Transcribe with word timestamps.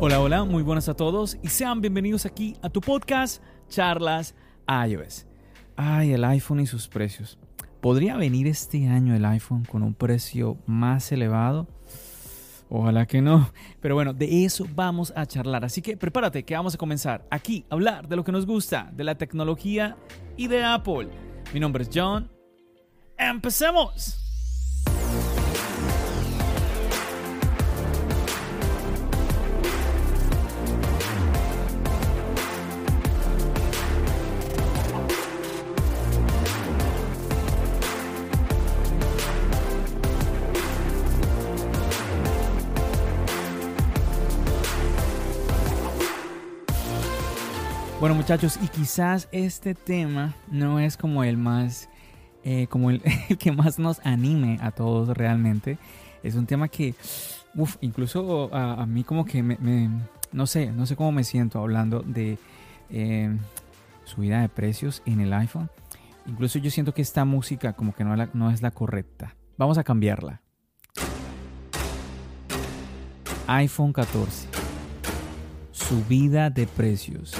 Hola, 0.00 0.20
hola, 0.20 0.44
muy 0.44 0.62
buenas 0.62 0.88
a 0.88 0.94
todos 0.94 1.36
y 1.42 1.48
sean 1.48 1.80
bienvenidos 1.80 2.24
aquí 2.24 2.54
a 2.62 2.70
tu 2.70 2.80
podcast 2.80 3.42
Charlas 3.68 4.32
iOS. 4.86 5.26
Ay, 5.74 6.12
el 6.12 6.24
iPhone 6.24 6.60
y 6.60 6.66
sus 6.66 6.86
precios. 6.86 7.36
¿Podría 7.80 8.16
venir 8.16 8.46
este 8.46 8.86
año 8.86 9.16
el 9.16 9.24
iPhone 9.24 9.64
con 9.64 9.82
un 9.82 9.94
precio 9.94 10.56
más 10.66 11.10
elevado? 11.10 11.66
Ojalá 12.68 13.06
que 13.06 13.20
no. 13.20 13.50
Pero 13.80 13.96
bueno, 13.96 14.14
de 14.14 14.44
eso 14.44 14.68
vamos 14.72 15.12
a 15.16 15.26
charlar. 15.26 15.64
Así 15.64 15.82
que 15.82 15.96
prepárate 15.96 16.44
que 16.44 16.54
vamos 16.54 16.76
a 16.76 16.78
comenzar 16.78 17.26
aquí 17.28 17.66
a 17.68 17.74
hablar 17.74 18.06
de 18.06 18.14
lo 18.14 18.22
que 18.22 18.30
nos 18.30 18.46
gusta, 18.46 18.92
de 18.92 19.02
la 19.02 19.16
tecnología 19.16 19.96
y 20.36 20.46
de 20.46 20.62
Apple. 20.62 21.08
Mi 21.52 21.58
nombre 21.58 21.82
es 21.82 21.90
John. 21.92 22.30
¡Empecemos! 23.16 24.17
Bueno 48.08 48.22
muchachos, 48.22 48.58
y 48.62 48.68
quizás 48.68 49.28
este 49.32 49.74
tema 49.74 50.34
no 50.50 50.80
es 50.80 50.96
como 50.96 51.24
el 51.24 51.36
más, 51.36 51.90
eh, 52.42 52.66
como 52.70 52.88
el, 52.88 53.02
que 53.38 53.52
más 53.52 53.78
nos 53.78 54.00
anime 54.02 54.56
a 54.62 54.70
todos 54.70 55.14
realmente. 55.14 55.76
Es 56.22 56.34
un 56.34 56.46
tema 56.46 56.68
que, 56.68 56.94
uff, 57.54 57.76
incluso 57.82 58.48
a, 58.54 58.86
mí 58.86 59.04
como 59.04 59.26
que 59.26 59.42
me, 59.42 59.90
no 60.32 60.46
sé, 60.46 60.72
no 60.72 60.86
sé 60.86 60.96
cómo 60.96 61.12
me 61.12 61.22
siento 61.22 61.58
hablando 61.58 62.00
de 62.00 62.38
eh, 62.88 63.36
subida 64.04 64.40
de 64.40 64.48
precios 64.48 65.02
en 65.04 65.20
el 65.20 65.30
iPhone. 65.34 65.68
Incluso 66.24 66.58
yo 66.60 66.70
siento 66.70 66.94
que 66.94 67.02
esta 67.02 67.26
música 67.26 67.74
como 67.74 67.94
que 67.94 68.04
no 68.04 68.50
es 68.50 68.62
la 68.62 68.70
correcta. 68.70 69.36
Vamos 69.58 69.76
a 69.76 69.84
cambiarla. 69.84 70.40
iPhone 73.48 73.92
14. 73.92 74.48
Subida 75.72 76.48
de 76.48 76.66
precios 76.66 77.38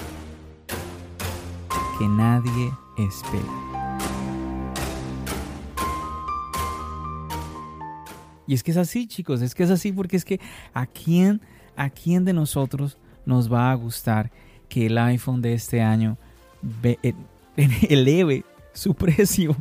que 1.99 2.07
nadie 2.09 2.73
espera. 2.97 3.69
Y 8.47 8.55
es 8.55 8.63
que 8.63 8.71
es 8.71 8.77
así, 8.77 9.07
chicos, 9.07 9.43
es 9.43 9.55
que 9.55 9.65
es 9.65 9.71
así 9.71 9.93
porque 9.93 10.17
es 10.17 10.25
que 10.25 10.41
a 10.73 10.87
quién, 10.87 11.43
a 11.77 11.91
quién 11.91 12.25
de 12.25 12.33
nosotros 12.33 12.97
nos 13.27 13.53
va 13.53 13.71
a 13.71 13.75
gustar 13.75 14.31
que 14.69 14.87
el 14.87 14.97
iPhone 14.97 15.43
de 15.43 15.53
este 15.53 15.83
año 15.83 16.17
eh, 16.83 17.13
eleve 17.89 18.45
su 18.73 18.95
precio. 18.95 19.55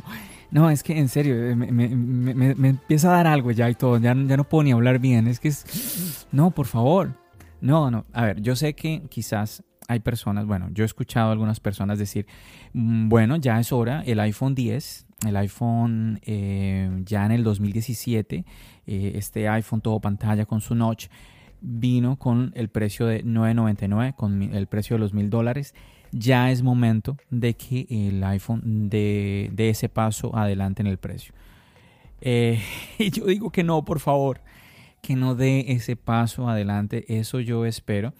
No, 0.50 0.70
es 0.70 0.82
que 0.82 0.98
en 0.98 1.08
serio, 1.08 1.34
eh, 1.34 1.54
me, 1.54 2.68
empieza 2.68 3.10
a 3.10 3.16
dar 3.16 3.26
algo 3.26 3.50
ya 3.50 3.68
y 3.68 3.74
todo, 3.74 3.98
ya, 3.98 4.14
ya 4.14 4.36
no 4.36 4.44
puedo 4.44 4.64
ni 4.64 4.72
hablar 4.72 4.98
bien. 4.98 5.26
Es 5.26 5.40
que 5.40 5.48
es... 5.48 6.26
No, 6.32 6.50
por 6.50 6.66
favor. 6.66 7.12
No, 7.60 7.90
no. 7.90 8.06
A 8.12 8.24
ver, 8.24 8.40
yo 8.40 8.56
sé 8.56 8.72
que 8.72 9.02
quizás 9.10 9.62
hay 9.88 10.00
personas, 10.00 10.46
bueno, 10.46 10.68
yo 10.72 10.84
he 10.84 10.86
escuchado 10.86 11.30
a 11.30 11.32
algunas 11.32 11.60
personas 11.60 11.98
decir, 11.98 12.26
mm, 12.74 13.08
bueno, 13.08 13.36
ya 13.36 13.58
es 13.58 13.72
hora, 13.72 14.02
el 14.06 14.20
iPhone 14.20 14.54
10, 14.54 15.06
el 15.26 15.36
iPhone 15.36 16.20
eh, 16.24 17.02
ya 17.04 17.24
en 17.24 17.32
el 17.32 17.42
2017, 17.42 18.44
eh, 18.86 19.12
este 19.14 19.48
iPhone 19.48 19.80
todo 19.80 19.98
pantalla 19.98 20.44
con 20.44 20.60
su 20.60 20.74
notch, 20.74 21.08
vino 21.62 22.16
con 22.16 22.52
el 22.54 22.68
precio 22.68 23.06
de 23.06 23.24
9.99, 23.24 24.14
con 24.14 24.42
el 24.42 24.66
precio 24.66 24.94
de 24.94 25.00
los 25.00 25.14
mil 25.14 25.30
dólares. 25.30 25.74
Ya 26.12 26.50
es 26.50 26.62
momento 26.62 27.16
de 27.30 27.54
que 27.54 27.86
el 27.90 28.22
iPhone 28.24 28.88
dé 28.88 29.50
de 29.52 29.70
ese 29.70 29.88
paso 29.88 30.36
adelante 30.36 30.82
en 30.82 30.86
el 30.86 30.98
precio. 30.98 31.34
Eh, 32.20 32.60
y 32.98 33.10
yo 33.10 33.24
digo 33.24 33.50
que 33.50 33.64
no, 33.64 33.84
por 33.84 34.00
favor, 34.00 34.42
que 35.00 35.16
no 35.16 35.34
dé 35.34 35.72
ese 35.72 35.96
paso 35.96 36.48
adelante. 36.48 37.04
Eso 37.08 37.40
yo 37.40 37.64
espero. 37.64 38.12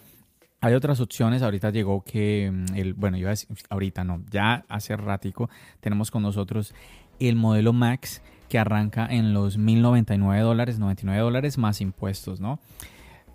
Hay 0.61 0.75
otras 0.75 0.99
opciones, 0.99 1.43
ahorita 1.43 1.71
llegó 1.71 2.03
que, 2.03 2.51
mm, 2.53 2.75
el, 2.75 2.95
bueno, 2.95 3.17
yo 3.17 3.29
ahorita 3.71 4.03
no, 4.03 4.23
ya 4.31 4.65
hace 4.69 4.97
ratico 4.97 5.49
tenemos 5.81 6.11
con 6.11 6.23
nosotros 6.23 6.75
el 7.21 7.37
modelo 7.37 7.73
Max 7.73 8.23
que 8.49 8.59
arranca 8.59 9.07
en 9.07 9.35
los 9.35 9.57
1099 9.57 10.43
dólares, 10.43 10.79
99 10.79 11.23
dólares 11.23 11.59
más 11.59 11.81
impuestos, 11.81 12.41
¿no? 12.41 12.59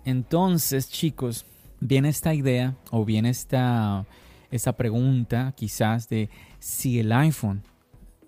Entonces, 0.04 0.90
chicos, 0.90 1.46
viene 1.80 2.10
esta 2.10 2.34
idea 2.34 2.74
o 2.90 3.04
viene 3.06 3.30
esta, 3.30 4.04
esta 4.50 4.72
pregunta 4.72 5.54
quizás 5.56 6.08
de 6.08 6.28
si 6.58 6.98
el 6.98 7.10
iPhone 7.12 7.62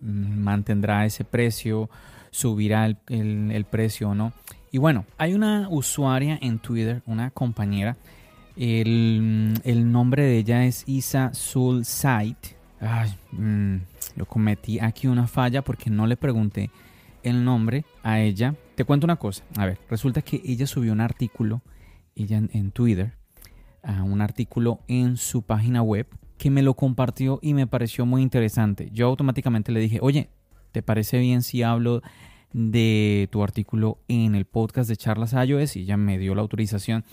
mm, 0.01 0.39
mantendrá 0.39 1.05
ese 1.05 1.25
precio, 1.25 1.91
subirá 2.31 2.87
el, 2.87 2.97
el 3.09 3.65
precio 3.67 4.11
o 4.11 4.15
no. 4.15 4.33
Y 4.71 4.78
bueno, 4.78 5.05
hay 5.19 5.34
una 5.34 5.69
usuaria 5.71 6.39
en 6.41 6.59
Twitter, 6.59 7.03
una 7.07 7.31
compañera, 7.31 7.97
el, 8.56 9.93
nombre 9.93 10.25
de 10.25 10.39
ella 10.39 10.65
es 10.65 10.84
Isa 10.87 11.33
Sul 11.34 11.84
Ay, 12.81 13.15
mm, 13.33 13.77
lo 14.17 14.27
cometí 14.27 14.78
aquí 14.81 15.06
una 15.06 15.27
falla 15.27 15.62
porque 15.62 15.91
no 15.91 16.06
le 16.06 16.17
pregunté 16.17 16.71
el 17.22 17.45
nombre 17.45 17.84
a 18.03 18.21
ella. 18.21 18.55
Te 18.75 18.84
cuento 18.84 19.06
una 19.06 19.16
cosa. 19.16 19.45
A 19.56 19.66
ver, 19.66 19.78
resulta 19.91 20.22
que 20.22 20.41
ella 20.45 20.66
subió 20.66 20.93
un 20.93 21.00
artículo, 21.00 21.62
ella 22.15 22.39
en, 22.39 22.71
Twitter, 22.71 23.15
un 24.05 24.21
artículo 24.21 24.81
en 24.89 25.16
su 25.16 25.43
página 25.43 25.83
web 25.83 26.06
que 26.39 26.50
me 26.50 26.62
lo 26.62 26.75
compartió 26.75 27.39
y 27.43 27.55
me 27.55 27.66
pareció 27.66 28.06
muy 28.06 28.22
interesante. 28.22 28.91
Yo 28.93 29.06
automáticamente 29.06 29.72
le 29.72 29.81
dije, 29.81 29.99
oye, 30.03 30.28
¿te 30.72 30.83
parece 30.83 31.19
bien 31.19 31.43
si 31.43 31.62
hablo 31.62 32.03
de 32.53 33.28
tu 33.33 33.43
artículo 33.43 33.99
en 34.09 34.34
el 34.34 34.45
podcast 34.45 34.89
de 34.89 34.97
Charlas 34.97 35.33
iOS? 35.33 35.77
Y 35.77 35.81
ella 35.81 35.97
me 35.97 36.19
dio 36.19 36.34
la 36.34 36.43
autorización. 36.43 37.05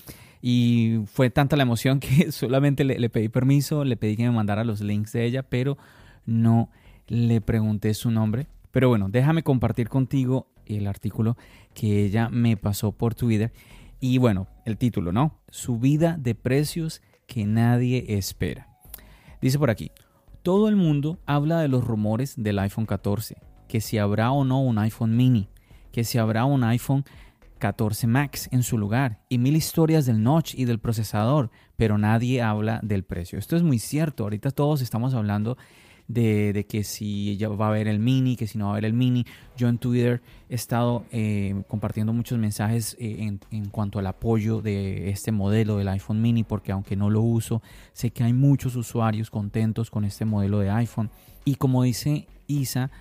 Y 0.46 1.00
fue 1.06 1.30
tanta 1.30 1.56
la 1.56 1.64
emoción 1.64 2.02
que 2.02 2.30
solamente 2.34 2.84
le, 2.84 3.10
pedí 3.10 3.30
permiso, 3.30 3.86
le 3.86 3.96
pedí 3.96 4.18
que 4.18 4.24
me 4.24 4.32
mandara 4.32 4.66
los 4.66 4.82
links 4.82 5.14
de 5.14 5.24
ella, 5.24 5.44
pero 5.44 5.78
no 6.26 6.70
le 7.08 7.40
pregunté 7.40 7.94
su 7.94 8.12
nombre. 8.12 8.48
Pero 8.72 8.90
bueno, 8.90 9.08
déjame 9.08 9.44
compartir 9.44 9.88
contigo 9.88 10.48
el 10.66 10.88
artículo 10.88 11.38
que 11.74 12.04
ella 12.04 12.28
me 12.28 12.58
pasó 12.58 12.92
por 12.92 13.16
Twitter. 13.16 13.54
Y 14.02 14.18
bueno, 14.18 14.48
el 14.66 14.78
título, 14.78 15.14
¿no? 15.14 15.40
Subida 15.50 16.18
de 16.18 16.36
precios 16.36 17.02
que 17.26 17.46
nadie 17.46 18.04
espera. 18.10 18.68
Dice 19.42 19.58
por 19.58 19.70
aquí, 19.70 19.92
todo 20.42 20.68
el 20.68 20.76
mundo 20.76 21.20
habla 21.26 21.62
de 21.62 21.70
los 21.70 21.86
rumores 21.86 22.34
del 22.36 22.60
iPhone 22.60 22.86
14, 22.86 23.38
que 23.70 23.80
si 23.80 23.98
habrá 23.98 24.34
o 24.34 24.44
no 24.44 24.62
un 24.62 24.78
iPhone 24.78 25.16
mini, 25.16 25.48
que 25.94 26.04
si 26.04 26.18
habrá 26.18 26.44
un 26.44 26.66
iPhone 26.66 27.06
14 27.64 28.08
Max 28.08 28.50
en 28.52 28.62
su 28.62 28.78
lugar 28.78 29.22
y 29.30 29.38
mil 29.38 29.56
historias 29.56 30.06
del 30.06 30.22
notch 30.22 30.54
y 30.54 30.66
del 30.66 30.80
procesador, 30.80 31.50
pero 31.78 31.98
nadie 31.98 32.42
habla 32.42 32.82
del 32.84 33.06
precio. 33.06 33.40
Esto 33.40 33.56
es 33.56 33.64
muy 33.64 33.80
cierto. 33.80 34.24
Ahorita 34.24 34.52
todos 34.52 34.82
estamos 34.82 35.14
hablando 35.14 35.58
de, 36.10 36.66
que 36.68 36.84
si 36.84 37.38
ya 37.38 37.48
va 37.48 37.68
a 37.68 37.70
haber 37.70 37.88
el 37.88 38.00
mini, 38.00 38.36
que 38.36 38.48
si 38.48 38.58
no 38.58 38.66
va 38.66 38.72
a 38.72 38.74
haber 38.74 38.84
el 38.84 38.92
mini. 38.92 39.26
Yo 39.56 39.70
en 39.70 39.78
Twitter 39.78 40.22
he 40.50 40.56
estado 40.56 41.06
eh, 41.14 41.64
compartiendo 41.70 42.12
muchos 42.12 42.38
mensajes 42.38 42.98
eh, 43.00 43.16
en, 43.20 43.40
en, 43.50 43.70
cuanto 43.70 43.98
al 43.98 44.08
apoyo 44.08 44.62
de 44.62 45.10
este 45.10 45.32
modelo 45.32 45.78
del 45.78 45.88
iPhone 45.88 46.22
mini, 46.22 46.44
porque 46.44 46.74
aunque 46.74 46.98
no 46.98 47.10
lo 47.10 47.22
uso, 47.22 47.62
sé 47.94 48.12
que 48.12 48.26
hay 48.26 48.34
muchos 48.34 48.76
usuarios 48.76 49.30
contentos 49.30 49.90
con 49.90 50.04
este 50.04 50.26
modelo 50.26 50.60
de 50.60 50.70
iPhone. 50.70 51.10
Y 51.46 51.56
como 51.56 51.84
dice 51.84 52.28
Isa, 52.46 52.92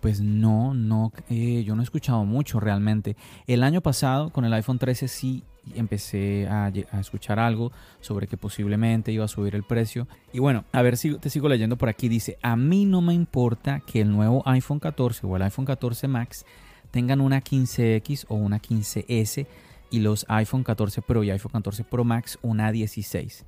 Pues 0.00 0.20
no, 0.20 0.72
no, 0.74 1.12
eh, 1.28 1.62
yo 1.64 1.74
no 1.74 1.82
he 1.82 1.84
escuchado 1.84 2.24
mucho 2.24 2.58
realmente. 2.58 3.16
El 3.46 3.62
año 3.62 3.80
pasado 3.80 4.30
con 4.30 4.44
el 4.44 4.52
iPhone 4.54 4.78
13 4.78 5.08
sí 5.08 5.44
empecé 5.74 6.48
a, 6.48 6.68
escuchar 6.98 7.38
algo 7.38 7.70
sobre 8.00 8.26
que 8.26 8.36
posiblemente 8.36 9.12
iba 9.12 9.24
a 9.24 9.28
subir 9.28 9.54
el 9.54 9.62
precio. 9.62 10.08
Y 10.32 10.38
bueno, 10.38 10.64
a 10.72 10.82
ver 10.82 10.96
si 10.96 11.16
te 11.18 11.30
sigo 11.30 11.48
leyendo 11.48 11.76
por 11.76 11.88
aquí. 11.88 12.08
Dice, 12.08 12.38
a 12.42 12.56
mí 12.56 12.84
no 12.84 13.00
me 13.00 13.14
importa 13.14 13.80
que 13.80 14.00
el 14.00 14.10
nuevo 14.10 14.42
iPhone 14.46 14.80
14 14.80 15.26
o 15.26 15.36
el 15.36 15.42
iPhone 15.42 15.66
14 15.66 16.08
Max 16.08 16.44
tengan 16.90 17.20
una 17.20 17.40
15X 17.40 18.26
o 18.28 18.34
una 18.34 18.60
15S 18.60 19.46
y 19.90 20.00
los 20.00 20.24
iPhone 20.28 20.64
14 20.64 21.02
Pro 21.02 21.22
y 21.24 21.30
iPhone 21.30 21.52
14 21.52 21.84
Pro 21.84 22.04
Max 22.04 22.38
una 22.42 22.72
16. 22.72 23.44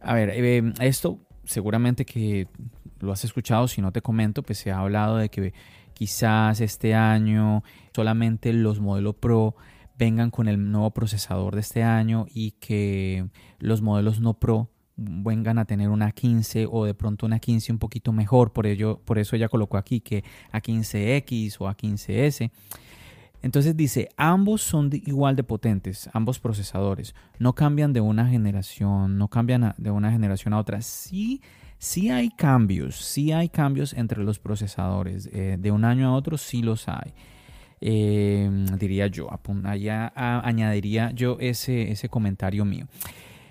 A 0.00 0.14
ver, 0.14 0.30
eh, 0.30 0.72
esto 0.80 1.18
seguramente 1.44 2.04
que 2.04 2.46
lo 3.00 3.12
has 3.12 3.24
escuchado, 3.24 3.68
si 3.68 3.82
no 3.82 3.92
te 3.92 4.02
comento, 4.02 4.42
pues 4.42 4.58
se 4.58 4.70
ha 4.70 4.78
hablado 4.78 5.16
de 5.16 5.28
que 5.28 5.52
quizás 5.94 6.60
este 6.60 6.94
año 6.94 7.62
solamente 7.94 8.52
los 8.52 8.80
modelos 8.80 9.16
Pro 9.16 9.56
vengan 9.98 10.30
con 10.30 10.48
el 10.48 10.70
nuevo 10.70 10.90
procesador 10.92 11.54
de 11.54 11.60
este 11.60 11.82
año 11.82 12.26
y 12.32 12.52
que 12.52 13.28
los 13.58 13.82
modelos 13.82 14.20
no 14.20 14.34
Pro 14.34 14.70
vengan 14.96 15.58
a 15.58 15.64
tener 15.64 15.88
una 15.88 16.12
15 16.12 16.68
o 16.70 16.84
de 16.84 16.94
pronto 16.94 17.26
una 17.26 17.38
15 17.38 17.72
un 17.72 17.78
poquito 17.78 18.12
mejor, 18.12 18.52
por 18.52 18.66
ello 18.66 19.00
por 19.04 19.18
eso 19.18 19.36
ella 19.36 19.48
colocó 19.48 19.76
aquí 19.76 20.00
que 20.00 20.24
a 20.52 20.60
15X 20.60 21.56
o 21.58 21.68
a 21.68 21.76
15S. 21.76 22.50
Entonces 23.42 23.74
dice, 23.74 24.10
ambos 24.16 24.60
son 24.60 24.90
igual 24.92 25.34
de 25.34 25.42
potentes, 25.42 26.10
ambos 26.12 26.38
procesadores, 26.38 27.14
no 27.38 27.54
cambian 27.54 27.94
de 27.94 28.02
una 28.02 28.26
generación, 28.28 29.16
no 29.16 29.28
cambian 29.28 29.74
de 29.78 29.90
una 29.90 30.12
generación 30.12 30.52
a 30.52 30.58
otra. 30.58 30.82
Sí, 30.82 31.40
sí 31.80 32.10
hay 32.10 32.28
cambios, 32.28 32.96
sí 32.96 33.32
hay 33.32 33.48
cambios 33.48 33.94
entre 33.94 34.22
los 34.22 34.38
procesadores, 34.38 35.28
eh, 35.32 35.56
de 35.58 35.72
un 35.72 35.84
año 35.84 36.08
a 36.08 36.12
otro 36.12 36.36
sí 36.36 36.62
los 36.62 36.86
hay. 36.88 37.14
Em, 37.80 38.66
diría 38.78 39.06
yo, 39.06 39.28
añadiría 40.14 41.10
yo 41.12 41.38
ese, 41.40 41.90
ese 41.90 42.10
comentario 42.10 42.66
mío. 42.66 42.86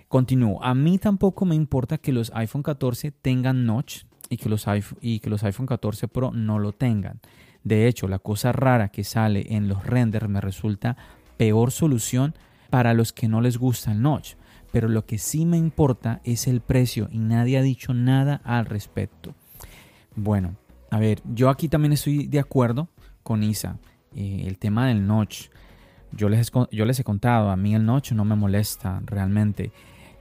Continúo, 0.08 0.64
a 0.64 0.76
mí 0.76 1.00
tampoco 1.00 1.46
me 1.46 1.56
importa 1.56 1.98
que 1.98 2.12
los 2.12 2.31
iPhone 2.36 2.62
14 2.62 3.12
tengan 3.12 3.66
notch 3.66 4.04
y 4.30 4.38
que 4.38 4.48
los 4.48 4.68
iPhone, 4.68 5.00
y 5.02 5.20
que 5.20 5.32
los 5.32 5.44
iPhone 5.44 5.66
14 5.66 6.08
Pro 6.08 6.32
no 6.32 6.60
lo 6.60 6.72
tengan. 6.72 7.20
De 7.64 7.88
hecho, 7.88 8.08
la 8.08 8.20
cosa 8.20 8.52
rara 8.52 8.90
que 8.90 9.04
sale 9.04 9.48
en 9.50 9.68
los 9.68 9.86
renders 9.86 10.30
me 10.30 10.40
resulta 10.40 10.96
peor 11.38 11.72
solución 11.72 12.36
para 12.70 12.94
los 12.94 13.12
que 13.12 13.28
no 13.28 13.42
les 13.42 13.58
gusta 13.58 13.92
el 13.92 14.02
notch. 14.04 14.36
Pero 14.71 14.88
lo 14.88 15.06
que 15.06 15.18
sí 15.18 15.45
me 15.45 15.57
importa 15.57 16.21
es 16.24 16.48
el 16.48 16.62
precio 16.62 17.07
y 17.12 17.19
nadie 17.19 17.57
ha 17.57 17.62
dicho 17.62 17.94
nada 17.94 18.42
al 18.44 18.66
respecto. 18.66 19.33
Bueno, 20.16 20.56
a 20.92 21.00
ver, 21.00 21.21
yo 21.33 21.50
aquí 21.50 21.69
también 21.69 21.94
estoy 21.94 22.27
de 22.27 22.39
acuerdo 22.39 22.89
con 23.24 23.44
Isa. 23.44 23.80
Eh, 24.16 24.45
el 24.48 24.57
tema 24.57 24.88
del 24.88 25.06
notch. 25.06 25.50
Yo 26.12 26.30
les, 26.30 26.51
yo 26.71 26.86
les 26.86 27.00
he 27.00 27.04
contado, 27.04 27.51
a 27.51 27.56
mí 27.56 27.75
el 27.75 27.86
notch 27.86 28.12
no 28.13 28.25
me 28.25 28.36
molesta 28.36 29.01
realmente. 29.06 29.71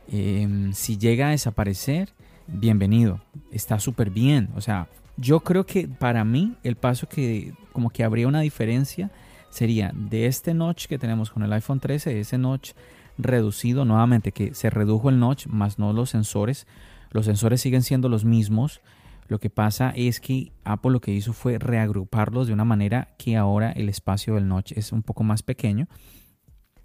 Em, 0.08 0.72
si 0.72 0.98
llega 0.98 1.28
a 1.28 1.30
desaparecer, 1.30 2.10
bienvenido. 2.46 3.20
Está 3.50 3.78
súper 3.78 4.10
bien. 4.10 4.50
O 4.54 4.60
sea, 4.60 4.88
yo 5.16 5.40
creo 5.40 5.64
que 5.64 5.88
para 5.88 6.24
mí 6.24 6.56
el 6.62 6.76
paso 6.76 7.08
que 7.08 7.54
como 7.72 7.90
que 7.90 8.04
habría 8.04 8.28
una 8.28 8.40
diferencia 8.40 9.10
sería 9.50 9.92
de 9.94 10.26
este 10.26 10.52
notch 10.52 10.86
que 10.86 10.98
tenemos 10.98 11.30
con 11.30 11.42
el 11.42 11.52
iPhone 11.52 11.80
13, 11.80 12.20
ese 12.20 12.36
notch 12.38 12.72
reducido 13.18 13.84
nuevamente, 13.84 14.32
que 14.32 14.54
se 14.54 14.70
redujo 14.70 15.10
el 15.10 15.18
notch, 15.18 15.46
más 15.46 15.78
no 15.78 15.92
los 15.92 16.10
sensores. 16.10 16.66
Los 17.10 17.26
sensores 17.26 17.60
siguen 17.60 17.82
siendo 17.82 18.08
los 18.08 18.24
mismos. 18.24 18.80
Lo 19.26 19.38
que 19.38 19.50
pasa 19.50 19.92
es 19.94 20.20
que 20.20 20.52
Apple 20.64 20.92
lo 20.92 21.00
que 21.00 21.12
hizo 21.12 21.32
fue 21.32 21.58
reagruparlos 21.58 22.46
de 22.46 22.54
una 22.54 22.64
manera 22.64 23.14
que 23.18 23.36
ahora 23.36 23.72
el 23.72 23.88
espacio 23.88 24.36
del 24.36 24.48
notch 24.48 24.72
es 24.72 24.92
un 24.92 25.02
poco 25.02 25.24
más 25.24 25.42
pequeño. 25.42 25.88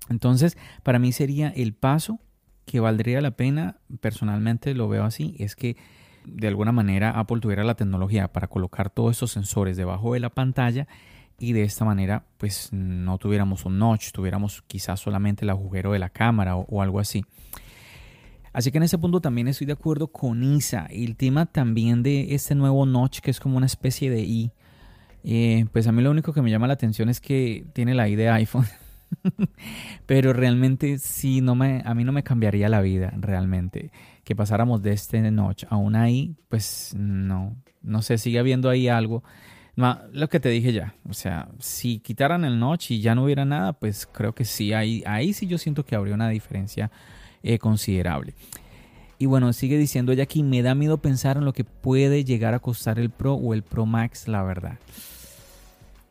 Entonces, 0.10 0.58
para 0.84 1.00
mí 1.00 1.14
sería 1.14 1.50
el 1.50 1.74
paso 1.74 2.20
que 2.66 2.80
valdría 2.80 3.22
la 3.22 3.32
pena, 3.32 3.78
personalmente 4.02 4.74
lo 4.74 4.90
veo 4.90 5.04
así, 5.04 5.36
es 5.40 5.56
que 5.56 5.78
de 6.26 6.48
alguna 6.48 6.72
manera 6.72 7.12
Apple 7.12 7.42
tuviera 7.42 7.64
la 7.64 7.76
tecnología 7.76 8.32
para 8.32 8.48
colocar 8.48 8.90
todos 8.90 9.18
esos 9.18 9.32
sensores 9.32 9.78
debajo 9.78 10.14
de 10.14 10.22
la 10.22 10.30
pantalla 10.30 10.88
y 11.40 11.54
de 11.54 11.64
esta 11.64 11.86
manera 11.86 12.26
pues 12.38 12.70
no 12.72 13.18
tuviéramos 13.18 13.66
un 13.66 13.80
notch, 13.80 14.12
tuviéramos 14.12 14.64
quizás 14.68 15.00
solamente 15.00 15.46
el 15.46 15.50
agujero 15.50 15.92
de 15.92 16.00
la 16.00 16.10
cámara 16.10 16.56
o, 16.56 16.82
algo 16.82 17.00
así. 17.00 17.26
Así 18.52 18.72
que 18.72 18.78
en 18.78 18.84
ese 18.84 18.98
punto 18.98 19.20
también 19.20 19.48
estoy 19.48 19.66
de 19.66 19.74
acuerdo 19.74 20.08
con 20.08 20.44
Isa. 20.44 20.86
El 20.90 21.16
tema 21.16 21.48
también 21.48 22.04
de 22.04 22.36
este 22.36 22.54
nuevo 22.54 22.86
notch 22.86 23.20
que 23.20 23.32
es 23.32 23.40
como 23.40 23.58
una 23.58 23.66
especie 23.66 24.12
de 24.12 24.22
i. 24.22 24.52
Eh, 25.24 25.66
pues 25.72 25.88
a 25.88 25.92
mí 25.92 26.02
lo 26.04 26.12
único 26.12 26.34
que 26.34 26.42
me 26.42 26.52
llama 26.52 26.68
la 26.68 26.74
atención 26.74 27.10
es 27.10 27.20
que 27.20 27.66
tiene 27.74 27.96
la 27.96 28.08
i 28.10 28.16
de 28.16 28.30
iPhone. 28.30 28.68
Pero 30.06 30.34
realmente 30.34 30.98
sí, 30.98 31.42
no 31.42 31.56
me, 31.56 31.82
a 31.86 31.94
mí 31.94 32.04
no 32.04 32.12
me 32.12 32.24
cambiaría 32.24 32.70
la 32.70 32.82
vida, 32.82 33.14
realmente. 33.18 33.92
Que 34.24 34.36
pasáramos 34.36 34.82
de 34.82 34.94
este 34.94 35.20
notch 35.32 35.66
a 35.70 35.78
una 35.78 36.10
I, 36.10 36.36
pues 36.50 36.94
no, 36.98 37.56
no 37.82 38.02
sé, 38.02 38.18
sigue 38.18 38.40
habiendo 38.40 38.70
ahí 38.70 38.88
algo. 38.88 39.24
Lo 39.76 40.30
que 40.30 40.40
te 40.40 40.50
dije 40.50 40.72
ya, 40.72 40.94
o 41.10 41.14
sea, 41.14 41.50
si 41.60 42.00
quitaran 42.00 42.46
el 42.46 42.60
notch 42.60 42.92
y 42.92 43.02
ya 43.02 43.16
no 43.16 43.24
hubiera 43.24 43.44
nada, 43.44 43.74
pues 43.74 44.06
creo 44.06 44.34
que 44.34 44.46
sí, 44.46 44.72
ahí, 44.74 45.04
ahí 45.06 45.34
sí 45.34 45.48
yo 45.48 45.58
siento 45.58 45.86
que 45.86 45.96
habría 45.96 46.14
una 46.14 46.30
diferencia 46.30 46.92
eh, 47.42 47.58
considerable. 47.58 48.36
Y 49.18 49.26
bueno, 49.26 49.54
sigue 49.54 49.78
diciendo 49.78 50.12
ella 50.12 50.24
aquí, 50.24 50.44
me 50.44 50.62
da 50.62 50.76
miedo 50.76 50.98
pensar 50.98 51.38
en 51.38 51.46
lo 51.46 51.54
que 51.54 51.64
puede 51.64 52.24
llegar 52.24 52.54
a 52.54 52.60
costar 52.60 53.00
el 53.00 53.10
Pro 53.10 53.36
o 53.36 53.54
el 53.54 53.64
Pro 53.64 53.86
Max, 53.86 54.28
la 54.28 54.44
verdad. 54.44 54.78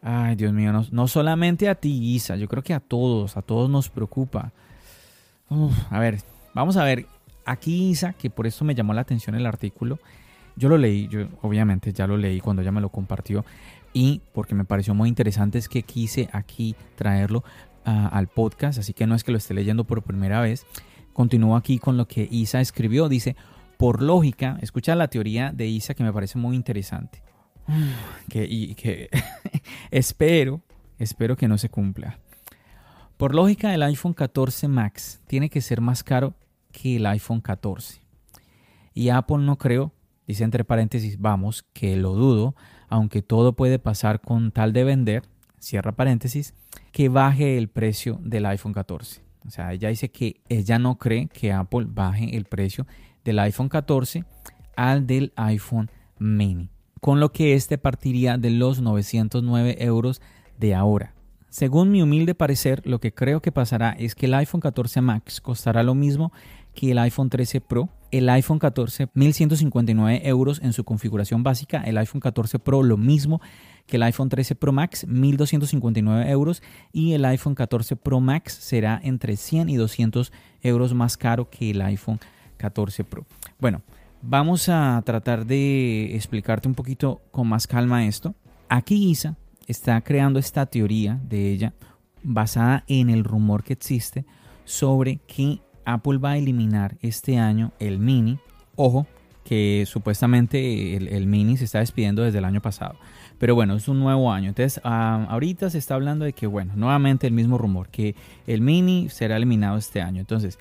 Ay, 0.03 0.35
Dios 0.35 0.53
mío, 0.53 0.73
no, 0.91 1.08
solamente 1.08 1.69
a 1.69 1.76
ti, 1.76 2.15
Isa, 2.15 2.37
yo 2.37 2.49
creo 2.49 2.62
que 2.62 2.75
a 2.75 2.81
todos, 2.81 3.37
a 3.37 3.43
todos 3.43 3.70
nos 3.70 3.88
preocupa. 3.88 4.53
a 5.91 5.99
ver, 6.00 6.19
vamos 6.55 6.76
a 6.76 6.85
ver, 6.85 7.06
aquí 7.44 7.91
Isa, 7.91 8.12
que 8.12 8.29
por 8.29 8.47
eso 8.47 8.65
me 8.65 8.75
llamó 8.75 8.94
la 8.94 9.03
atención 9.03 9.37
el 9.37 9.47
artículo, 9.47 10.00
yo 10.56 10.69
lo 10.69 10.78
leí, 10.78 11.08
yo 11.08 11.28
obviamente 11.43 11.93
ya 11.93 12.06
lo 12.06 12.16
leí 12.16 12.40
cuando 12.40 12.62
ella 12.62 12.72
me 12.72 12.81
lo 12.81 12.90
compartió 12.90 13.44
y 13.93 14.22
porque 14.32 14.54
me 14.54 14.64
pareció 14.64 14.94
muy 14.94 15.08
interesante 15.08 15.58
es 15.58 15.69
que 15.69 15.82
quise 15.82 16.28
aquí 16.32 16.75
traerlo 16.96 17.44
ah, 17.84 18.08
al 18.12 18.28
podcast, 18.28 18.78
así 18.78 18.93
que 18.93 19.06
no 19.06 19.14
es 19.14 19.25
que 19.25 19.32
lo 19.32 19.38
esté 19.38 19.54
leyendo 19.54 19.84
por 19.84 20.02
primera 20.02 20.40
vez. 20.40 20.66
Continúo 21.12 21.56
aquí 21.56 21.78
con 21.78 21.96
lo 21.96 22.08
que 22.08 22.26
Isa 22.31 22.60
escribió, 22.60 23.08
dice, 23.08 23.37
por 23.76 24.02
lógica, 24.02 24.58
escucha 24.62 24.94
la 24.94 25.08
teoría 25.08 25.52
de 25.52 25.66
Isa 25.66 25.94
que 25.94 26.04
me 26.04 26.12
parece 26.12 26.38
muy 26.38 26.56
interesante 26.56 27.22
y 28.32 28.75
que 28.75 29.08
espero, 29.90 30.62
espero 30.98 31.37
que 31.37 31.48
no 31.48 31.58
se 31.58 31.69
cumpla. 31.69 32.19
Por 33.16 33.34
lógica, 33.34 33.75
el 33.75 33.82
iPhone 33.82 34.14
14 34.14 34.69
Max 34.69 35.20
tiene 35.26 35.48
que 35.48 35.60
ser 35.60 35.81
más 35.81 36.02
caro 36.02 36.34
que 36.72 36.96
el 36.96 37.06
iPhone 37.06 37.40
14. 37.40 38.00
Y 38.94 39.10
Apple 39.10 39.38
no 39.38 39.56
creo, 39.58 39.93
dice 40.26 40.44
entre 40.44 40.64
paréntesis, 40.64 41.20
vamos, 41.20 41.64
que 41.72 41.96
lo 41.96 42.14
dudo, 42.14 42.54
aunque 42.88 43.22
todo 43.22 43.54
puede 43.54 43.78
pasar 43.78 44.20
con 44.20 44.52
tal 44.52 44.72
de 44.72 44.84
vender, 44.84 45.22
cierra 45.58 45.92
paréntesis, 45.92 46.54
que 46.92 47.08
baje 47.08 47.58
el 47.58 47.69
precio 47.69 48.19
del 48.22 48.46
iPhone 48.46 48.72
14. 48.72 49.22
O 49.46 49.50
sea, 49.50 49.72
ella 49.72 49.88
dice 49.88 50.10
que 50.10 50.41
ella 50.48 50.79
no 50.79 50.98
cree 50.98 51.29
que 51.29 51.52
Apple 51.52 51.86
baje 51.88 52.36
el 52.36 52.44
precio 52.44 52.86
del 53.24 53.38
iPhone 53.41 53.69
14 53.69 54.24
al 54.76 55.06
del 55.06 55.32
iPhone 55.36 55.91
mini 56.19 56.70
con 57.02 57.19
lo 57.19 57.32
que 57.32 57.55
este 57.55 57.79
partiría 57.79 58.38
de 58.38 58.50
los 58.50 58.81
909 58.81 59.76
euros 59.81 60.22
de 60.56 60.76
ahora. 60.76 61.14
Según 61.48 61.91
mi 61.91 62.00
humilde 62.00 62.36
parecer, 62.36 62.81
lo 62.86 63.00
que 63.00 63.12
creo 63.12 63.43
que 63.43 63.50
pasará 63.50 63.91
es 63.98 64.14
que 64.14 64.26
el 64.26 64.34
iPhone 64.34 64.60
14 64.60 65.00
Max 65.00 65.41
costará 65.41 65.82
lo 65.82 65.96
mismo 65.96 66.32
que 66.74 66.93
el 66.93 66.98
iPhone 66.98 67.31
13 67.31 67.60
Pro, 67.60 67.88
el 68.10 68.29
iPhone 68.29 68.58
14 68.58 69.08
1159 69.14 70.22
euros 70.24 70.60
en 70.62 70.72
su 70.72 70.84
configuración 70.84 71.43
básica, 71.43 71.82
el 71.82 71.98
iPhone 71.98 72.20
14 72.20 72.58
Pro 72.58 72.82
lo 72.82 72.96
mismo 72.96 73.41
que 73.86 73.96
el 73.96 74.02
iPhone 74.05 74.29
13 74.29 74.55
Pro 74.55 74.72
Max 74.72 75.06
1259 75.06 76.31
euros 76.31 76.62
y 76.93 77.12
el 77.12 77.24
iPhone 77.24 77.55
14 77.55 77.96
Pro 77.96 78.20
Max 78.20 78.52
será 78.55 79.00
entre 79.02 79.36
100 79.36 79.69
y 79.69 79.76
200 79.76 80.32
euros 80.62 80.94
más 80.94 81.17
caro 81.17 81.50
que 81.50 81.70
el 81.70 81.82
iPhone 81.82 82.20
14 82.56 83.05
Pro. 83.05 83.26
Bueno, 83.58 83.82
Vamos 84.24 84.69
a 84.69 85.02
tratar 85.05 85.46
de 85.46 86.14
explicarte 86.14 86.69
un 86.69 86.74
poquito 86.74 87.22
con 87.32 87.48
más 87.48 87.67
calma 87.67 88.06
esto. 88.06 88.36
Aquí 88.69 89.10
Isa 89.10 89.36
está 89.67 90.00
creando 90.00 90.38
esta 90.38 90.64
teoría 90.67 91.20
de 91.24 91.50
ella 91.50 91.74
basada 92.22 92.84
en 92.86 93.10
el 93.10 93.24
rumor 93.24 93.64
que 93.64 93.72
existe 93.72 94.24
sobre 94.64 95.17
que 95.26 95.58
Apple 95.84 96.19
va 96.19 96.32
a 96.32 96.39
eliminar 96.39 96.96
este 97.01 97.39
año 97.39 97.72
el 97.79 97.98
mini. 97.98 98.39
Ojo, 98.77 99.06
que 99.44 99.84
supuestamente 99.86 100.96
el, 100.96 101.27
mini 101.27 101.56
se 101.56 101.65
está 101.65 101.81
despidiendo 101.81 102.22
desde 102.22 102.39
el 102.39 102.44
año 102.44 102.62
pasado. 102.62 102.94
Pero 103.39 103.55
bueno, 103.55 103.74
es 103.74 103.89
un 103.89 103.98
nuevo 103.98 104.32
año. 104.32 104.48
Entonces, 104.48 104.81
ah, 104.84 105.27
ahorita 105.29 105.69
se 105.70 105.79
está 105.79 105.94
hablando 105.94 106.24
de 106.24 106.32
que, 106.32 106.46
bueno, 106.46 106.72
nuevamente 106.77 107.27
el 107.27 107.32
mismo 107.32 107.58
rumor, 107.58 107.89
que 107.89 108.15
el 108.46 108.60
mini 108.60 109.08
será 109.08 109.36
eliminado 109.36 109.77
este 109.77 110.01
año. 110.01 110.20
Entonces, 110.20 110.58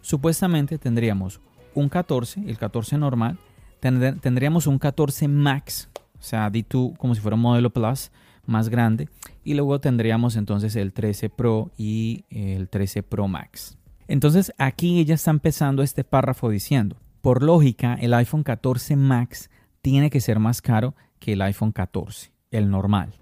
supuestamente 0.00 0.78
tendríamos 0.78 1.40
un 1.74 1.88
14, 1.88 2.42
el 2.46 2.58
14 2.58 2.98
normal, 2.98 3.38
tendríamos 3.80 4.66
un 4.66 4.78
14 4.78 5.28
Max 5.28 5.88
o 6.18 6.22
sea, 6.22 6.50
di 6.50 6.62
tú 6.62 6.94
como 6.98 7.14
si 7.14 7.20
fuera 7.20 7.36
un 7.36 7.42
modelo 7.42 7.70
Plus 7.70 8.10
más 8.46 8.68
grande. 8.68 9.08
Y 9.44 9.54
luego 9.54 9.80
tendríamos 9.80 10.36
entonces 10.36 10.76
el 10.76 10.92
13 10.92 11.30
Pro 11.30 11.70
y 11.76 12.24
el 12.30 12.68
13 12.68 13.02
Pro 13.02 13.28
Max. 13.28 13.78
Entonces 14.08 14.52
aquí 14.58 15.00
ella 15.00 15.14
está 15.14 15.30
empezando 15.30 15.82
este 15.82 16.04
párrafo 16.04 16.50
diciendo, 16.50 16.96
por 17.20 17.42
lógica, 17.42 17.94
el 18.00 18.14
iPhone 18.14 18.44
14 18.44 18.96
Max 18.96 19.50
tiene 19.82 20.10
que 20.10 20.20
ser 20.20 20.38
más 20.38 20.62
caro 20.62 20.94
que 21.18 21.32
el 21.32 21.42
iPhone 21.42 21.72
14, 21.72 22.32
el 22.50 22.70
normal, 22.70 23.14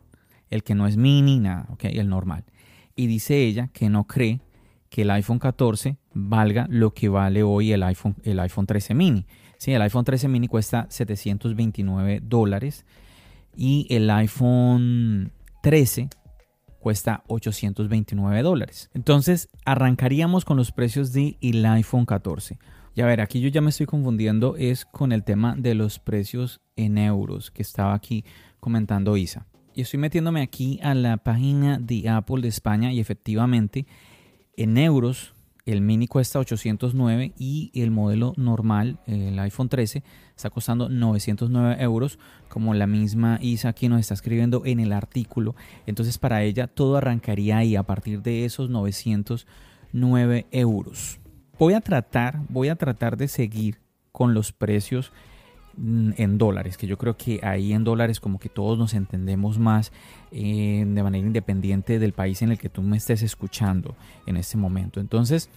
el 0.50 0.62
que 0.62 0.74
no 0.74 0.86
es 0.86 0.96
mini, 0.96 1.40
nada, 1.40 1.66
ok, 1.70 1.84
el 1.84 2.08
normal. 2.08 2.44
Y 2.96 3.06
dice 3.06 3.36
ella 3.44 3.68
que 3.72 3.88
no 3.88 4.06
cree 4.06 4.40
que 4.90 5.02
el 5.02 5.10
iPhone 5.10 5.38
14 5.38 5.96
valga 6.12 6.66
lo 6.70 6.92
que 6.92 7.08
vale 7.08 7.42
hoy 7.42 7.72
el 7.72 7.82
iPhone, 7.82 8.16
el 8.22 8.38
iPhone 8.40 8.66
13 8.66 8.94
mini. 8.94 9.26
Sí, 9.58 9.72
el 9.72 9.82
iPhone 9.82 10.04
13 10.04 10.28
mini 10.28 10.48
cuesta 10.48 10.86
729 10.90 12.20
dólares 12.22 12.84
y 13.56 13.86
el 13.90 14.10
iPhone 14.10 15.32
13 15.62 16.10
cuesta 16.84 17.24
829 17.28 18.42
dólares. 18.42 18.90
Entonces 18.92 19.48
arrancaríamos 19.64 20.44
con 20.44 20.58
los 20.58 20.70
precios 20.70 21.14
del 21.14 21.38
el 21.40 21.64
iPhone 21.64 22.04
14. 22.04 22.58
Y 22.94 23.00
a 23.00 23.06
ver, 23.06 23.22
aquí 23.22 23.40
yo 23.40 23.48
ya 23.48 23.62
me 23.62 23.70
estoy 23.70 23.86
confundiendo 23.86 24.54
es 24.58 24.84
con 24.84 25.10
el 25.10 25.24
tema 25.24 25.56
de 25.56 25.74
los 25.74 25.98
precios 25.98 26.60
en 26.76 26.98
euros 26.98 27.50
que 27.50 27.62
estaba 27.62 27.94
aquí 27.94 28.26
comentando 28.60 29.16
Isa. 29.16 29.46
Y 29.74 29.80
estoy 29.80 29.98
metiéndome 29.98 30.42
aquí 30.42 30.78
a 30.82 30.94
la 30.94 31.16
página 31.16 31.78
de 31.78 32.06
Apple 32.10 32.42
de 32.42 32.48
España 32.48 32.92
y 32.92 33.00
efectivamente 33.00 33.86
en 34.54 34.76
euros 34.76 35.33
el 35.66 35.80
mini 35.80 36.06
cuesta 36.06 36.38
809 36.38 37.33
y 37.38 37.71
el 37.75 37.90
modelo 37.90 38.35
normal, 38.37 38.99
el 39.06 39.38
iPhone 39.38 39.68
13, 39.68 40.02
está 40.37 40.50
costando 40.50 40.88
909 40.88 41.76
euros, 41.83 42.18
como 42.49 42.75
la 42.75 42.87
misma 42.87 43.38
Isa 43.40 43.71
aquí 43.71 43.88
nos 43.88 44.00
está 44.00 44.14
escribiendo 44.14 44.62
en 44.66 44.80
el 44.80 44.92
artículo. 44.92 45.54
Entonces 45.87 46.18
para 46.18 46.42
ella 46.42 46.66
todo 46.66 46.97
arrancaría 46.97 47.59
ahí 47.59 47.76
a 47.76 47.83
partir 47.83 48.23
de 48.23 48.44
esos 48.44 48.68
909 48.68 50.47
euros. 50.50 51.18
Voy 51.59 51.75
a 51.75 51.80
tratar, 51.80 52.42
voy 52.49 52.68
a 52.68 52.76
tratar 52.76 53.16
de 53.16 53.28
seguir 53.28 53.80
con 54.12 54.35
los 54.35 54.52
precios 54.52 55.12
en 55.76 56.38
dólares, 56.38 56.76
que 56.76 56.86
yo 56.86 56.98
creo 56.98 57.16
que 57.16 57.40
ahí 57.42 57.72
en 57.72 57.84
dólares 57.84 58.20
como 58.20 58.38
que 58.38 58.48
todos 58.48 58.78
nos 58.78 58.94
entendemos 58.94 59.58
más 59.58 59.92
eh, 60.30 60.84
de 60.86 61.02
manera 61.02 61.26
independiente 61.26 61.98
del 61.98 62.12
país 62.12 62.42
en 62.42 62.50
el 62.50 62.58
que 62.58 62.68
tú 62.68 62.82
me 62.82 62.96
estés 62.96 63.22
escuchando 63.22 63.96
en 64.26 64.36
este 64.36 64.56
momento. 64.56 65.00
Entonces, 65.00 65.50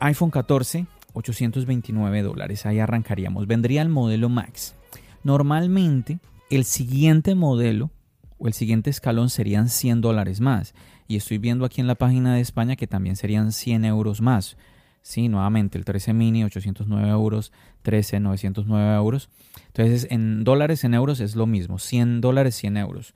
iPhone 0.00 0.30
14, 0.30 0.86
829 1.12 2.22
dólares, 2.22 2.66
ahí 2.66 2.78
arrancaríamos. 2.78 3.46
Vendría 3.46 3.82
el 3.82 3.88
modelo 3.88 4.28
Max. 4.28 4.74
Normalmente, 5.24 6.18
el 6.50 6.64
siguiente 6.64 7.34
modelo 7.34 7.90
o 8.38 8.46
el 8.46 8.54
siguiente 8.54 8.90
escalón 8.90 9.30
serían 9.30 9.68
100 9.68 10.00
dólares 10.00 10.40
más. 10.40 10.74
Y 11.08 11.16
estoy 11.16 11.38
viendo 11.38 11.64
aquí 11.64 11.80
en 11.80 11.86
la 11.86 11.96
página 11.96 12.34
de 12.34 12.40
España 12.40 12.76
que 12.76 12.86
también 12.86 13.16
serían 13.16 13.52
100 13.52 13.84
euros 13.84 14.20
más. 14.20 14.56
Sí, 15.08 15.30
nuevamente 15.30 15.78
el 15.78 15.86
13 15.86 16.12
mini, 16.12 16.44
809 16.44 17.08
euros, 17.08 17.50
13, 17.80 18.20
909 18.20 18.94
euros. 18.94 19.30
Entonces, 19.68 20.06
en 20.10 20.44
dólares, 20.44 20.84
en 20.84 20.92
euros 20.92 21.20
es 21.20 21.34
lo 21.34 21.46
mismo, 21.46 21.78
100 21.78 22.20
dólares, 22.20 22.56
100 22.56 22.76
euros. 22.76 23.14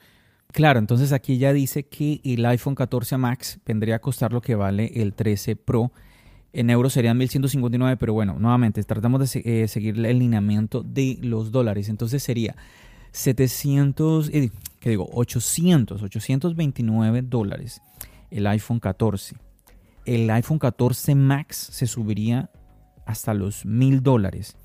Claro, 0.52 0.78
entonces 0.78 1.12
aquí 1.12 1.36
ya 1.36 1.52
dice 1.52 1.82
que 1.82 2.22
el 2.24 2.46
iPhone 2.46 2.76
14 2.76 3.18
Max 3.18 3.58
vendría 3.66 3.96
a 3.96 3.98
costar 3.98 4.32
lo 4.32 4.40
que 4.40 4.54
vale 4.54 4.90
el 5.02 5.12
13 5.12 5.54
Pro. 5.54 5.92
En 6.54 6.70
euros 6.70 6.94
serían 6.94 7.18
1159, 7.18 7.98
pero 7.98 8.14
bueno, 8.14 8.38
nuevamente 8.38 8.82
tratamos 8.84 9.30
de 9.30 9.42
eh, 9.44 9.68
seguir 9.68 10.02
el 10.02 10.18
lineamiento 10.18 10.82
de 10.82 11.18
los 11.20 11.52
dólares. 11.52 11.90
Entonces 11.90 12.22
sería 12.22 12.56
700, 13.10 14.30
eh, 14.30 14.50
¿qué 14.80 14.88
digo? 14.88 15.10
800, 15.12 16.02
829 16.02 17.20
dólares 17.20 17.82
el 18.30 18.46
iPhone 18.46 18.80
14 18.80 19.36
el 20.04 20.30
iPhone 20.30 20.58
14 20.58 21.14
Max 21.14 21.56
se 21.56 21.86
subiría 21.86 22.50
hasta 23.06 23.34
los 23.34 23.64
mil 23.64 24.02
dólares. 24.02 24.56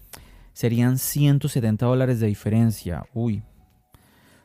Serían 0.53 0.98
170 0.98 1.86
dólares 1.86 2.20
de 2.20 2.27
diferencia. 2.27 3.06
Uy, 3.13 3.44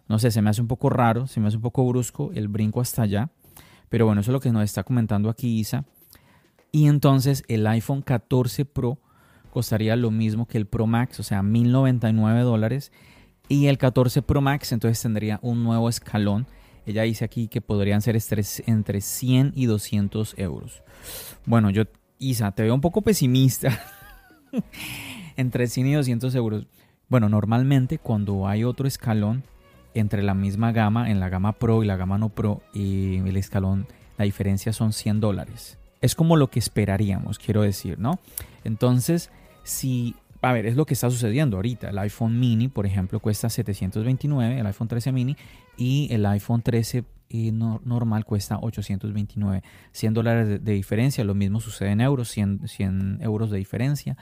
no 0.08 0.18
sé, 0.18 0.30
se 0.30 0.42
me 0.42 0.50
hace 0.50 0.61
un 0.61 0.68
poco 0.68 0.90
raro, 0.90 1.26
se 1.26 1.40
me 1.40 1.49
hace 1.49 1.56
un 1.56 1.62
poco 1.62 1.87
brusco 1.87 2.30
el 2.34 2.49
brinco 2.49 2.80
hasta 2.80 3.02
allá. 3.02 3.30
Pero 3.88 4.06
bueno, 4.06 4.20
eso 4.20 4.30
es 4.30 4.32
lo 4.32 4.40
que 4.40 4.52
nos 4.52 4.64
está 4.64 4.84
comentando 4.84 5.30
aquí 5.30 5.58
Isa. 5.58 5.84
Y 6.70 6.87
entonces 6.87 7.44
el 7.49 7.66
iPhone 7.66 8.02
14 8.02 8.64
Pro 8.64 8.99
costaría 9.50 9.96
lo 9.96 10.11
mismo 10.11 10.46
que 10.46 10.58
el 10.58 10.66
Pro 10.66 10.87
Max, 10.87 11.20
o 11.20 11.22
sea, 11.22 11.42
1099 11.42 12.40
dólares. 12.40 12.92
Y 13.49 13.66
el 13.66 13.78
14 13.78 14.22
Pro 14.22 14.40
Max 14.40 14.72
entonces 14.72 15.00
tendría 15.00 15.38
un 15.42 15.62
nuevo 15.62 15.88
escalón 15.88 16.46
ella 16.86 17.02
dice 17.02 17.24
aquí 17.24 17.48
que 17.48 17.60
podrían 17.60 18.02
ser 18.02 18.18
entre 18.66 19.00
100 19.00 19.52
y 19.54 19.66
200 19.66 20.34
euros. 20.38 20.82
Bueno, 21.46 21.70
yo, 21.70 21.84
Isa, 22.18 22.52
te 22.52 22.62
veo 22.62 22.74
un 22.74 22.80
poco 22.80 23.02
pesimista. 23.02 23.80
entre 25.36 25.66
100 25.66 25.86
y 25.86 25.92
200 25.94 26.34
euros. 26.34 26.66
Bueno, 27.08 27.28
normalmente 27.28 27.98
cuando 27.98 28.46
hay 28.48 28.64
otro 28.64 28.86
escalón 28.86 29.44
entre 29.94 30.22
la 30.22 30.34
misma 30.34 30.72
gama, 30.72 31.10
en 31.10 31.20
la 31.20 31.28
gama 31.28 31.52
Pro 31.52 31.82
y 31.82 31.86
la 31.86 31.96
gama 31.96 32.18
no 32.18 32.30
Pro, 32.30 32.62
y 32.72 33.16
el 33.16 33.36
escalón, 33.36 33.86
la 34.16 34.24
diferencia 34.24 34.72
son 34.72 34.92
100 34.92 35.20
dólares. 35.20 35.78
Es 36.00 36.14
como 36.14 36.36
lo 36.36 36.50
que 36.50 36.58
esperaríamos, 36.58 37.38
quiero 37.38 37.62
decir, 37.62 37.98
¿no? 37.98 38.18
Entonces, 38.64 39.30
si 39.62 40.16
a 40.42 40.52
ver, 40.52 40.66
es 40.66 40.76
lo 40.76 40.84
que 40.87 40.94
está 40.94 41.08
sucediendo 41.08 41.56
ahorita. 41.56 41.90
El 41.90 41.99
iPhone 41.99 42.38
mini, 42.38 42.68
por 42.68 42.84
ejemplo, 42.84 43.20
cuesta 43.20 43.49
729, 43.49 44.58
el 44.58 44.66
iPhone 44.66 44.88
13 44.88 45.12
mini, 45.12 45.37
y 45.76 46.08
el 46.11 46.26
iPhone 46.26 46.62
13 46.62 47.04
eh, 47.30 47.52
normal 47.52 48.25
cuesta 48.25 48.58
829. 48.61 49.62
100 49.92 50.14
dólares 50.14 50.64
de, 50.64 50.72
diferencia, 50.72 51.22
lo 51.22 51.34
mismo 51.34 51.61
sucede 51.61 51.90
en 51.90 52.00
euros, 52.00 52.28
100, 52.28 53.18
euros 53.20 53.50
de 53.50 53.58
diferencia. 53.58 54.16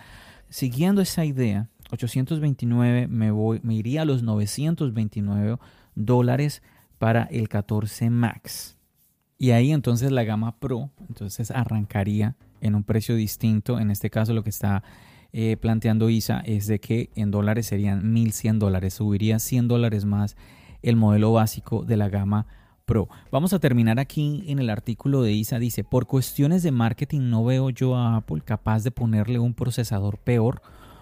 Siguiendo 0.51 1.01
esa 1.01 1.25
idea, 1.25 1.69
829 1.91 3.09
me, 3.09 3.33
me 3.63 3.75
iría 3.75 4.03
a 4.03 4.05
los 4.05 4.23
929 4.23 5.57
dólares 5.95 6.63
para 6.99 7.25
el 7.25 7.49
14 7.49 8.11
Max. 8.11 8.77
Y 9.39 9.53
ahí 9.53 9.73
entonces 9.73 10.13
la 10.13 10.23
gama 10.23 10.59
Pro, 10.59 10.91
entonces 11.09 11.51
arrancaría 11.51 12.37
en 12.61 12.75
un 12.75 12.85
precio 12.85 13.17
distinto. 13.17 13.81
En 13.81 13.91
este 13.91 14.11
caso 14.11 14.35
lo 14.35 14.45
que 14.45 14.51
está 14.51 14.83
eh, 15.33 15.57
planteando 15.57 16.11
ISA 16.11 16.41
es 16.41 16.67
de 16.67 16.81
que 16.81 17.11
en 17.15 17.31
dólares 17.31 17.67
serían 17.67 18.13
1100 18.13 18.59
dólares, 18.59 18.95
subiría 18.95 19.39
100 19.39 19.69
dólares 19.69 20.05
más 20.05 20.37
el 20.83 20.97
modelo 20.97 21.33
básico 21.33 21.85
de 21.85 21.97
la 21.97 22.09
gama 22.09 22.47
Pro. 22.85 23.09
Vamos 23.31 23.53
a 23.53 23.61
terminar 23.61 24.01
aquí 24.01 24.43
en 24.49 24.59
el 24.59 24.69
artículo 24.69 25.23
de 25.23 25.33
ISA. 25.33 25.61
Dice, 25.61 25.85
por 25.85 26.07
cuestiones 26.07 26.65
de 26.65 26.73
marketing 26.73 27.31
no 27.31 27.45
veo 27.45 27.71
yo 27.71 27.95
a 27.95 28.17
Apple 28.17 28.43
capaz 28.45 28.83
de 28.83 28.91
ponerle 28.91 29.39
un 29.39 29.55
procesador 29.55 30.19
peor 30.19 30.61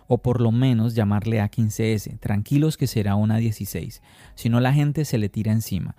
o 0.09 0.19
por 0.19 0.41
lo 0.41 0.51
menos 0.51 0.95
llamarle 0.95 1.41
A15S. 1.41 2.19
Tranquilos 2.19 2.77
que 2.77 2.87
será 2.87 3.15
una 3.15 3.37
16. 3.37 4.03
Si 4.35 4.49
no 4.49 4.59
la 4.59 4.73
gente 4.73 5.05
se 5.05 5.19
le 5.19 5.29
tira 5.29 5.53
encima. 5.53 5.95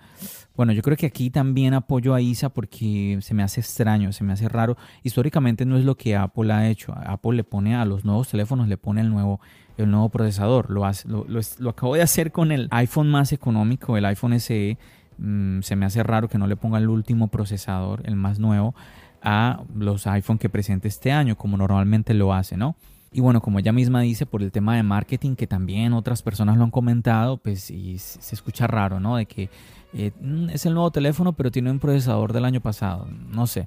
Bueno, 0.56 0.72
yo 0.72 0.82
creo 0.82 0.96
que 0.96 1.06
aquí 1.06 1.30
también 1.30 1.72
apoyo 1.72 2.12
a 2.12 2.20
ISA 2.20 2.50
porque 2.50 3.18
se 3.22 3.34
me 3.34 3.44
hace 3.44 3.60
extraño, 3.60 4.12
se 4.12 4.24
me 4.24 4.32
hace 4.32 4.48
raro. 4.48 4.76
Históricamente 5.04 5.64
no 5.64 5.78
es 5.78 5.84
lo 5.84 5.96
que 5.96 6.16
Apple 6.16 6.52
ha 6.52 6.68
hecho. 6.68 6.92
Apple 6.92 7.36
le 7.36 7.44
pone 7.44 7.76
a 7.76 7.84
los 7.84 8.04
nuevos 8.04 8.28
teléfonos, 8.28 8.68
le 8.68 8.76
pone 8.76 9.00
el 9.00 9.10
nuevo, 9.10 9.40
el 9.78 9.90
nuevo 9.90 10.08
procesador. 10.08 10.70
Lo, 10.70 10.84
hace, 10.84 11.08
lo, 11.08 11.24
lo, 11.26 11.70
acabo 11.70 11.94
de 11.94 12.02
hacer 12.02 12.32
con 12.32 12.50
el 12.50 12.66
iPhone 12.72 13.08
más 13.10 13.32
económico, 13.32 13.96
el 13.96 14.04
iPhone 14.04 14.38
SE. 14.40 14.76
Mm, 15.18 15.60
se 15.60 15.76
me 15.76 15.86
hace 15.86 16.02
raro 16.02 16.28
que 16.28 16.36
no 16.36 16.48
le 16.48 16.56
ponga 16.56 16.78
el 16.78 16.88
último 16.88 17.28
procesador, 17.28 18.02
el 18.04 18.16
más 18.16 18.40
nuevo, 18.40 18.74
a 19.22 19.62
los 19.74 20.06
iPhone 20.08 20.38
que 20.38 20.48
presente 20.48 20.88
este 20.88 21.12
año, 21.12 21.36
como 21.36 21.56
normalmente 21.56 22.12
lo 22.12 22.34
hace, 22.34 22.56
¿no? 22.56 22.74
Y 23.12 23.20
bueno, 23.20 23.40
como 23.40 23.58
ella 23.58 23.72
misma 23.72 24.02
dice, 24.02 24.24
por 24.24 24.42
el 24.42 24.52
tema 24.52 24.76
de 24.76 24.84
marketing, 24.84 25.34
que 25.34 25.48
también 25.48 25.92
otras 25.92 26.22
personas 26.22 26.56
lo 26.56 26.64
han 26.64 26.70
comentado, 26.70 27.38
pues 27.38 27.70
y 27.70 27.98
se 27.98 28.34
escucha 28.34 28.68
raro, 28.68 29.00
¿no? 29.00 29.16
De 29.16 29.26
que 29.26 29.50
eh, 29.92 30.12
mm, 30.20 30.50
es 30.50 30.64
el 30.66 30.74
nuevo 30.74 30.92
teléfono, 30.92 31.32
pero 31.32 31.50
tiene 31.50 31.70
un 31.70 31.80
procesador 31.80 32.32
del 32.32 32.44
año 32.44 32.60
pasado, 32.60 33.08
no 33.28 33.46
sé. 33.46 33.66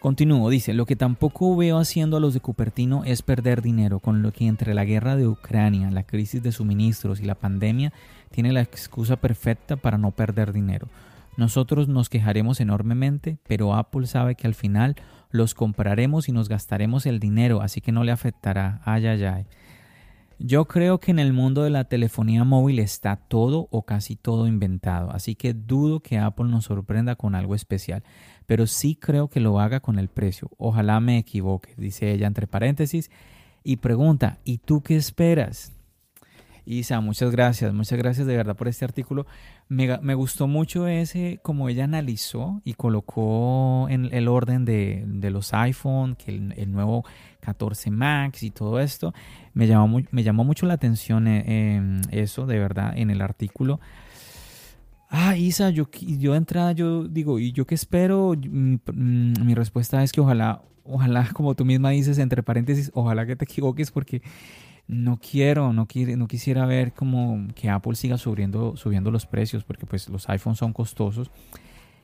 Continúo, 0.00 0.48
dice, 0.48 0.74
lo 0.74 0.86
que 0.86 0.94
tampoco 0.94 1.56
veo 1.56 1.78
haciendo 1.78 2.16
a 2.16 2.20
los 2.20 2.32
de 2.32 2.40
Cupertino 2.40 3.02
es 3.04 3.22
perder 3.22 3.62
dinero, 3.62 3.98
con 3.98 4.22
lo 4.22 4.32
que 4.32 4.46
entre 4.46 4.72
la 4.72 4.84
guerra 4.84 5.16
de 5.16 5.26
Ucrania, 5.26 5.90
la 5.90 6.04
crisis 6.04 6.40
de 6.42 6.52
suministros 6.52 7.20
y 7.20 7.24
la 7.24 7.34
pandemia, 7.34 7.92
tiene 8.30 8.52
la 8.52 8.60
excusa 8.60 9.16
perfecta 9.16 9.76
para 9.76 9.98
no 9.98 10.12
perder 10.12 10.52
dinero. 10.52 10.88
Nosotros 11.36 11.88
nos 11.88 12.08
quejaremos 12.08 12.60
enormemente, 12.60 13.38
pero 13.46 13.74
Apple 13.74 14.06
sabe 14.06 14.34
que 14.34 14.46
al 14.46 14.54
final 14.54 14.96
los 15.30 15.54
compraremos 15.54 16.28
y 16.28 16.32
nos 16.32 16.48
gastaremos 16.48 17.06
el 17.06 17.20
dinero, 17.20 17.60
así 17.60 17.80
que 17.80 17.92
no 17.92 18.04
le 18.04 18.12
afectará. 18.12 18.80
Ay, 18.84 19.06
ay, 19.06 19.24
ay. 19.24 19.46
Yo 20.40 20.66
creo 20.66 21.00
que 21.00 21.10
en 21.10 21.18
el 21.18 21.32
mundo 21.32 21.64
de 21.64 21.70
la 21.70 21.84
telefonía 21.84 22.44
móvil 22.44 22.78
está 22.78 23.16
todo 23.16 23.66
o 23.72 23.82
casi 23.82 24.14
todo 24.14 24.46
inventado, 24.46 25.10
así 25.10 25.34
que 25.34 25.52
dudo 25.52 25.98
que 25.98 26.18
Apple 26.18 26.46
nos 26.46 26.66
sorprenda 26.66 27.16
con 27.16 27.34
algo 27.34 27.56
especial, 27.56 28.04
pero 28.46 28.68
sí 28.68 28.94
creo 28.94 29.28
que 29.28 29.40
lo 29.40 29.58
haga 29.58 29.80
con 29.80 29.98
el 29.98 30.08
precio. 30.08 30.48
Ojalá 30.56 31.00
me 31.00 31.18
equivoque, 31.18 31.74
dice 31.76 32.12
ella 32.12 32.28
entre 32.28 32.46
paréntesis, 32.46 33.10
y 33.64 33.78
pregunta, 33.78 34.38
¿y 34.44 34.58
tú 34.58 34.80
qué 34.80 34.96
esperas? 34.96 35.77
Isa, 36.68 37.00
muchas 37.00 37.30
gracias, 37.30 37.72
muchas 37.72 37.98
gracias 37.98 38.26
de 38.26 38.36
verdad 38.36 38.54
por 38.54 38.68
este 38.68 38.84
artículo. 38.84 39.26
Me, 39.68 39.98
me 40.02 40.14
gustó 40.14 40.46
mucho 40.46 40.86
ese, 40.86 41.40
como 41.42 41.70
ella 41.70 41.84
analizó 41.84 42.60
y 42.62 42.74
colocó 42.74 43.86
en 43.88 44.12
el 44.12 44.28
orden 44.28 44.66
de, 44.66 45.02
de 45.06 45.30
los 45.30 45.54
iPhone, 45.54 46.14
que 46.14 46.34
el, 46.34 46.70
nuevo 46.70 47.06
14 47.40 47.90
Max 47.90 48.42
y 48.42 48.50
todo 48.50 48.80
esto. 48.80 49.14
Me 49.54 49.66
llamó, 49.66 50.02
me 50.10 50.22
llamó 50.22 50.44
mucho 50.44 50.66
la 50.66 50.74
atención 50.74 51.26
eh, 51.26 52.02
eso, 52.10 52.44
de 52.44 52.58
verdad, 52.58 52.92
en 52.98 53.08
el 53.08 53.22
artículo. 53.22 53.80
Ah, 55.08 55.38
Isa, 55.38 55.70
yo, 55.70 55.88
yo 55.90 56.32
de 56.32 56.38
entrada, 56.38 56.72
yo 56.72 57.08
digo, 57.08 57.38
¿y 57.38 57.52
yo 57.52 57.66
qué 57.66 57.76
espero? 57.76 58.34
Mi, 58.36 58.76
mm, 58.76 59.32
mi 59.42 59.54
respuesta 59.54 60.02
es 60.02 60.12
que 60.12 60.20
ojalá, 60.20 60.60
ojalá, 60.84 61.30
como 61.32 61.54
tú 61.54 61.64
misma 61.64 61.90
dices, 61.90 62.18
entre 62.18 62.42
paréntesis, 62.42 62.90
ojalá 62.92 63.24
que 63.24 63.36
te 63.36 63.46
equivoques 63.46 63.90
porque 63.90 64.20
no 64.88 65.20
quiero, 65.20 65.72
no, 65.74 65.86
no 66.16 66.28
quisiera 66.28 66.66
ver 66.66 66.92
como 66.94 67.46
que 67.54 67.68
Apple 67.68 67.94
siga 67.94 68.16
subiendo, 68.16 68.76
subiendo 68.76 69.10
los 69.10 69.26
precios 69.26 69.62
porque 69.62 69.86
pues 69.86 70.08
los 70.08 70.28
iPhones 70.28 70.58
son 70.58 70.72
costosos 70.72 71.30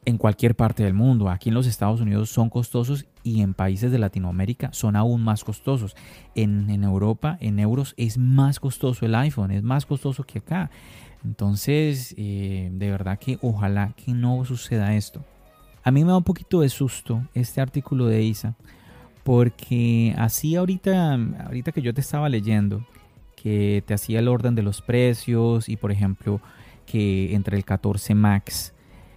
en 0.04 0.18
cualquier 0.18 0.54
parte 0.54 0.84
del 0.84 0.92
mundo. 0.92 1.30
Aquí 1.30 1.48
en 1.48 1.54
los 1.54 1.66
Estados 1.66 2.02
Unidos 2.02 2.28
son 2.28 2.50
costosos 2.50 3.06
y 3.22 3.40
en 3.40 3.54
países 3.54 3.90
de 3.90 3.98
Latinoamérica 3.98 4.70
son 4.72 4.96
aún 4.96 5.22
más 5.22 5.44
costosos. 5.44 5.96
En, 6.34 6.84
Europa, 6.84 7.38
en 7.40 7.58
euros, 7.58 7.94
es 7.96 8.18
más 8.18 8.60
costoso 8.60 9.06
el 9.06 9.14
iPhone, 9.14 9.50
es 9.50 9.62
más 9.62 9.86
costoso 9.86 10.24
que 10.24 10.40
acá. 10.40 10.70
Entonces, 11.24 12.14
eh, 12.18 12.68
de 12.70 12.90
verdad 12.90 13.18
que 13.18 13.38
ojalá 13.40 13.94
que 13.96 14.12
no 14.12 14.44
suceda 14.44 14.94
esto. 14.94 15.24
A 15.82 15.90
mí 15.90 16.04
me 16.04 16.10
da 16.10 16.18
un 16.18 16.24
poquito 16.24 16.60
de 16.60 16.68
susto 16.68 17.22
este 17.32 17.62
artículo 17.62 18.06
de 18.06 18.22
Isa 18.22 18.56
porque 19.24 20.14
así 20.18 20.54
ahorita, 20.54 21.14
ahorita 21.46 21.72
que 21.72 21.82
yo 21.82 21.92
te 21.94 22.02
estaba 22.02 22.28
leyendo, 22.28 22.86
que 23.34 23.82
te 23.86 23.94
hacía 23.94 24.20
el 24.20 24.28
orden 24.28 24.54
de 24.54 24.62
los 24.62 24.82
precios 24.82 25.68
y 25.68 25.76
por 25.76 25.90
ejemplo 25.90 26.40
que 26.86 27.34
entre 27.34 27.56
el 27.56 27.64
14 27.64 28.14
Max 28.14 28.74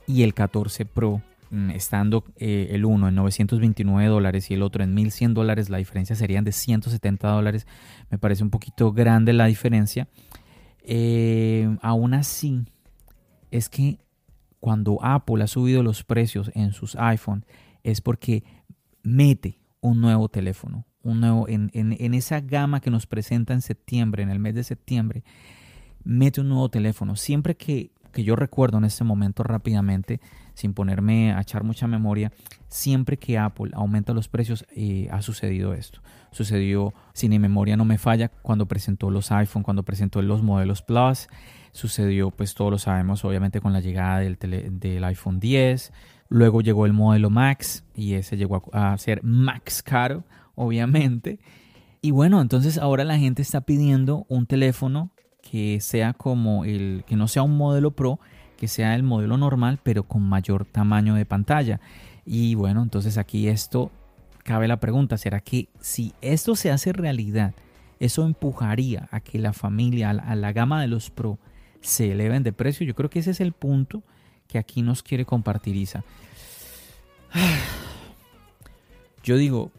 y 0.08 0.24
el 0.24 0.34
14 0.34 0.86
Pro, 0.86 1.22
mm, 1.52 1.72
estando 1.72 2.24
eh, 2.38 2.70
el 2.72 2.86
uno 2.86 3.10
en 3.10 3.16
929 3.16 4.08
dólares 4.08 4.50
y 4.50 4.54
el 4.54 4.64
otro 4.64 4.84
en 4.84 4.94
1100 4.94 5.34
dólares, 5.34 5.70
la 5.70 5.78
diferencia 5.78 6.16
serían 6.16 6.46
de 6.46 6.54
170 6.54 7.28
dólares. 7.28 7.68
Me 8.10 8.18
parece 8.18 8.44
un 8.44 8.50
poquito 8.50 8.94
grande 8.94 9.34
la 9.34 9.46
diferencia. 9.46 10.08
Eh, 10.84 11.78
aún 11.82 12.14
así, 12.14 12.64
es 13.52 13.68
que 13.68 14.00
cuando 14.62 15.00
Apple 15.04 15.44
ha 15.44 15.48
subido 15.48 15.84
los 15.84 16.04
precios 16.04 16.50
en 16.56 16.72
sus 16.72 16.96
iPhone 16.96 17.46
es 17.84 18.02
porque 18.02 18.44
mete 19.04 19.60
un 19.88 20.02
nuevo 20.02 20.28
teléfono, 20.28 20.86
un 21.02 21.22
nuevo, 21.22 21.48
en, 21.48 21.72
en, 21.74 22.14
esa 22.14 22.42
gama 22.42 22.82
que 22.82 22.92
nos 22.92 23.08
presenta 23.08 23.54
en 23.54 23.62
septiembre, 23.62 24.22
en 24.24 24.30
el 24.30 24.40
mes 24.40 24.54
de 24.54 24.64
septiembre, 24.64 25.24
mete 26.04 26.42
un 26.42 26.50
nuevo 26.50 26.70
teléfono. 26.70 27.16
Siempre 27.16 27.56
que, 27.56 27.92
que 28.12 28.24
yo 28.24 28.36
recuerdo 28.36 28.78
en 28.78 28.84
este 28.84 29.06
momento 29.06 29.44
rápidamente, 29.44 30.20
sin 30.54 30.74
ponerme 30.74 31.32
a 31.34 31.42
echar 31.42 31.64
mucha 31.64 31.88
memoria, 31.88 32.34
siempre 32.68 33.18
que 33.18 33.38
Apple 33.38 33.72
aumenta 33.74 34.14
los 34.14 34.28
precios 34.28 34.66
eh, 34.76 35.08
ha 35.10 35.22
sucedido 35.22 35.74
esto. 35.74 36.02
Sucedió, 36.32 36.94
si 37.14 37.30
mi 37.30 37.40
memoria 37.40 37.78
no 37.78 37.86
me 37.86 37.98
falla, 37.98 38.28
cuando 38.28 38.68
presentó 38.68 39.10
los 39.10 39.32
iPhone, 39.32 39.64
cuando 39.64 39.84
presentó 39.84 40.22
los 40.22 40.44
modelos 40.44 40.82
Plus. 40.82 41.30
Sucedió, 41.72 42.32
pues 42.32 42.56
todos 42.56 42.72
lo 42.72 42.78
sabemos, 42.78 43.24
obviamente 43.24 43.62
con 43.62 43.72
la 43.72 43.80
llegada 43.80 44.20
del, 44.20 44.38
del 44.40 45.04
iPhone 45.06 45.40
10. 45.40 45.94
Luego 46.30 46.62
llegó 46.62 46.86
el 46.86 46.94
modelo 46.94 47.30
Max 47.30 47.84
y 47.96 48.14
ese 48.14 48.38
llegó 48.38 48.64
a, 48.74 48.98
ser 48.98 49.24
Max 49.24 49.82
caro, 49.82 50.24
obviamente. 50.56 51.40
Y 52.02 52.12
bueno, 52.12 52.42
entonces 52.42 52.78
ahora 52.78 53.04
la 53.04 53.18
gente 53.18 53.42
está 53.42 53.62
pidiendo 53.62 54.26
un 54.30 54.46
teléfono 54.46 55.12
que 55.42 55.80
sea 55.80 56.14
como 56.14 56.66
el, 56.66 57.04
que 57.08 57.16
no 57.16 57.28
sea 57.28 57.44
un 57.44 57.58
modelo 57.58 57.92
Pro, 57.92 58.20
que 58.58 58.68
sea 58.68 58.96
el 58.96 59.04
modelo 59.04 59.38
normal, 59.38 59.80
pero 59.82 60.04
con 60.04 60.24
mayor 60.24 60.66
tamaño 60.66 61.16
de 61.16 61.26
pantalla. 61.26 61.80
Y 62.26 62.56
bueno, 62.56 62.84
entonces 62.84 63.18
aquí 63.18 63.48
esto 63.48 63.92
cabe 64.44 64.68
la 64.68 64.80
pregunta, 64.80 65.18
¿será 65.18 65.40
que 65.40 65.70
si 65.80 66.14
esto 66.22 66.56
se 66.56 66.72
hace 66.72 66.92
realidad, 66.94 67.54
eso 68.00 68.26
empujaría 68.26 69.08
a 69.12 69.20
que 69.20 69.40
la 69.40 69.54
familia, 69.54 70.10
a 70.10 70.36
la 70.36 70.54
gama 70.54 70.82
de 70.82 70.88
los 70.88 71.10
Pro, 71.10 71.40
se 71.82 72.12
eleven 72.12 72.44
de 72.44 72.54
precio? 72.54 72.86
Yo 72.86 72.96
creo 72.96 73.10
que 73.10 73.20
ese 73.20 73.32
es 73.32 73.40
el 73.40 73.54
punto 73.54 74.04
que 74.48 74.58
aquí 74.58 74.82
nos 74.82 75.04
quiere 75.04 75.26
compartir 75.26 75.76
Isa. 75.76 76.04
Yo 79.24 79.38
digo, 79.38 79.72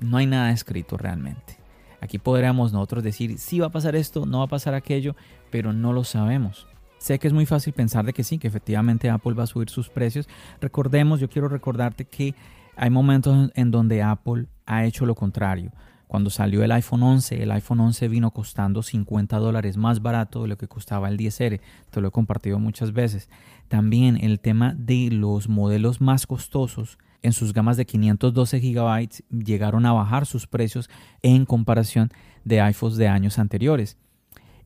no 0.00 0.16
hay 0.16 0.26
nada 0.26 0.50
escrito 0.50 0.96
realmente. 0.96 1.56
Aquí 2.00 2.18
podríamos 2.18 2.72
nosotros 2.72 3.04
decir, 3.04 3.38
sí 3.38 3.60
va 3.60 3.66
a 3.66 3.72
pasar 3.72 3.94
esto, 3.94 4.26
no 4.26 4.38
va 4.38 4.44
a 4.44 4.48
pasar 4.48 4.74
aquello, 4.74 5.14
pero 5.50 5.72
no 5.72 5.92
lo 5.92 6.02
sabemos. 6.02 6.66
Sé 6.98 7.18
que 7.18 7.28
es 7.28 7.32
muy 7.32 7.46
fácil 7.46 7.72
pensar 7.72 8.04
de 8.04 8.12
que 8.12 8.24
sí, 8.24 8.38
que 8.38 8.48
efectivamente 8.48 9.08
Apple 9.08 9.34
va 9.34 9.44
a 9.44 9.46
subir 9.46 9.70
sus 9.70 9.88
precios. 9.88 10.28
Recordemos, 10.60 11.20
yo 11.20 11.28
quiero 11.28 11.48
recordarte 11.48 12.04
que 12.04 12.34
hay 12.76 12.90
momentos 12.90 13.50
en 13.54 13.70
donde 13.70 14.02
Apple 14.02 14.46
ha 14.66 14.84
hecho 14.84 15.06
lo 15.06 15.14
contrario. 15.14 15.70
Cuando 16.12 16.28
salió 16.28 16.62
el 16.62 16.70
iPhone 16.72 17.04
11, 17.04 17.42
el 17.42 17.50
iPhone 17.52 17.80
11 17.80 18.06
vino 18.08 18.32
costando 18.32 18.82
50 18.82 19.38
dólares 19.38 19.78
más 19.78 20.02
barato 20.02 20.42
de 20.42 20.48
lo 20.48 20.58
que 20.58 20.68
costaba 20.68 21.08
el 21.08 21.16
10R. 21.16 21.58
Te 21.90 22.00
lo 22.02 22.08
he 22.08 22.10
compartido 22.10 22.58
muchas 22.58 22.92
veces. 22.92 23.30
También 23.68 24.22
el 24.22 24.38
tema 24.38 24.74
de 24.76 25.08
los 25.10 25.48
modelos 25.48 26.02
más 26.02 26.26
costosos 26.26 26.98
en 27.22 27.32
sus 27.32 27.54
gamas 27.54 27.78
de 27.78 27.86
512 27.86 28.60
GB 28.60 29.08
llegaron 29.42 29.86
a 29.86 29.94
bajar 29.94 30.26
sus 30.26 30.46
precios 30.46 30.90
en 31.22 31.46
comparación 31.46 32.10
de 32.44 32.60
iPhones 32.60 32.98
de 32.98 33.08
años 33.08 33.38
anteriores. 33.38 33.96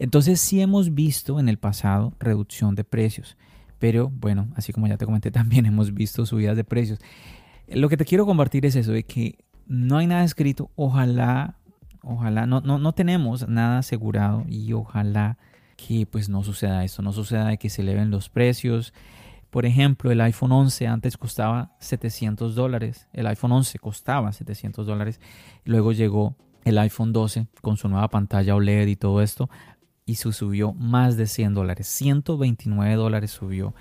Entonces 0.00 0.40
sí 0.40 0.61
hemos 0.61 0.94
visto 0.94 1.38
en 1.38 1.48
el 1.48 1.59
pasado 1.59 2.12
reducción 2.18 2.74
de 2.74 2.82
precios, 2.82 3.37
pero 3.78 4.11
bueno, 4.11 4.48
así 4.56 4.72
como 4.72 4.88
ya 4.88 4.96
te 4.96 5.06
comenté, 5.06 5.30
también 5.30 5.66
hemos 5.66 5.94
visto 5.94 6.26
subidas 6.26 6.56
de 6.56 6.64
precios. 6.64 6.98
Lo 7.68 7.88
que 7.88 7.96
te 7.96 8.04
quiero 8.04 8.26
compartir 8.26 8.66
es 8.66 8.74
eso, 8.74 8.90
de 8.90 9.04
que 9.04 9.38
no 9.66 9.98
hay 9.98 10.07
nada 10.07 10.24
escrito, 10.24 10.70
ojalá, 10.76 11.57
ojalá, 12.02 12.46
no, 12.46 12.61
no, 12.61 12.79
no 12.79 12.92
tenemos 12.92 13.48
nada 13.48 13.79
asegurado 13.79 14.44
y 14.48 14.72
ojalá 14.72 15.38
que 15.76 16.07
pues 16.07 16.29
no 16.29 16.42
suceda 16.42 16.85
esto, 16.85 17.02
no 17.02 17.12
suceda 17.12 17.57
que 17.57 17.70
se 17.70 17.83
eleven 17.83 18.11
los 18.11 18.29
precios. 18.29 18.94
Por 19.50 19.66
ejemplo, 19.66 20.11
el 20.11 20.20
iPhone 20.20 20.52
11 20.52 20.87
antes 20.87 21.16
costaba 21.16 21.76
700 21.81 22.55
dólares, 22.55 23.09
el 23.12 23.26
iPhone 23.26 23.52
11 23.52 23.79
costaba 23.79 24.33
700 24.33 24.87
dólares, 24.87 25.20
luego 25.64 25.92
llegó 25.92 26.37
el 26.64 26.79
iPhone 26.79 27.12
12 27.12 27.46
con 27.62 27.76
su 27.76 27.88
nueva 27.88 28.09
pantalla 28.09 28.57
OLED 28.57 28.88
y 28.88 28.96
todo 28.96 29.22
esto 29.22 29.48
y 30.05 30.16
se 30.16 30.33
subió 30.33 30.72
más 30.72 31.16
de 31.16 31.26
100 31.26 31.55
dólares, 31.55 31.88
129 31.88 32.94
dólares 32.94 33.31
subió 33.31 33.74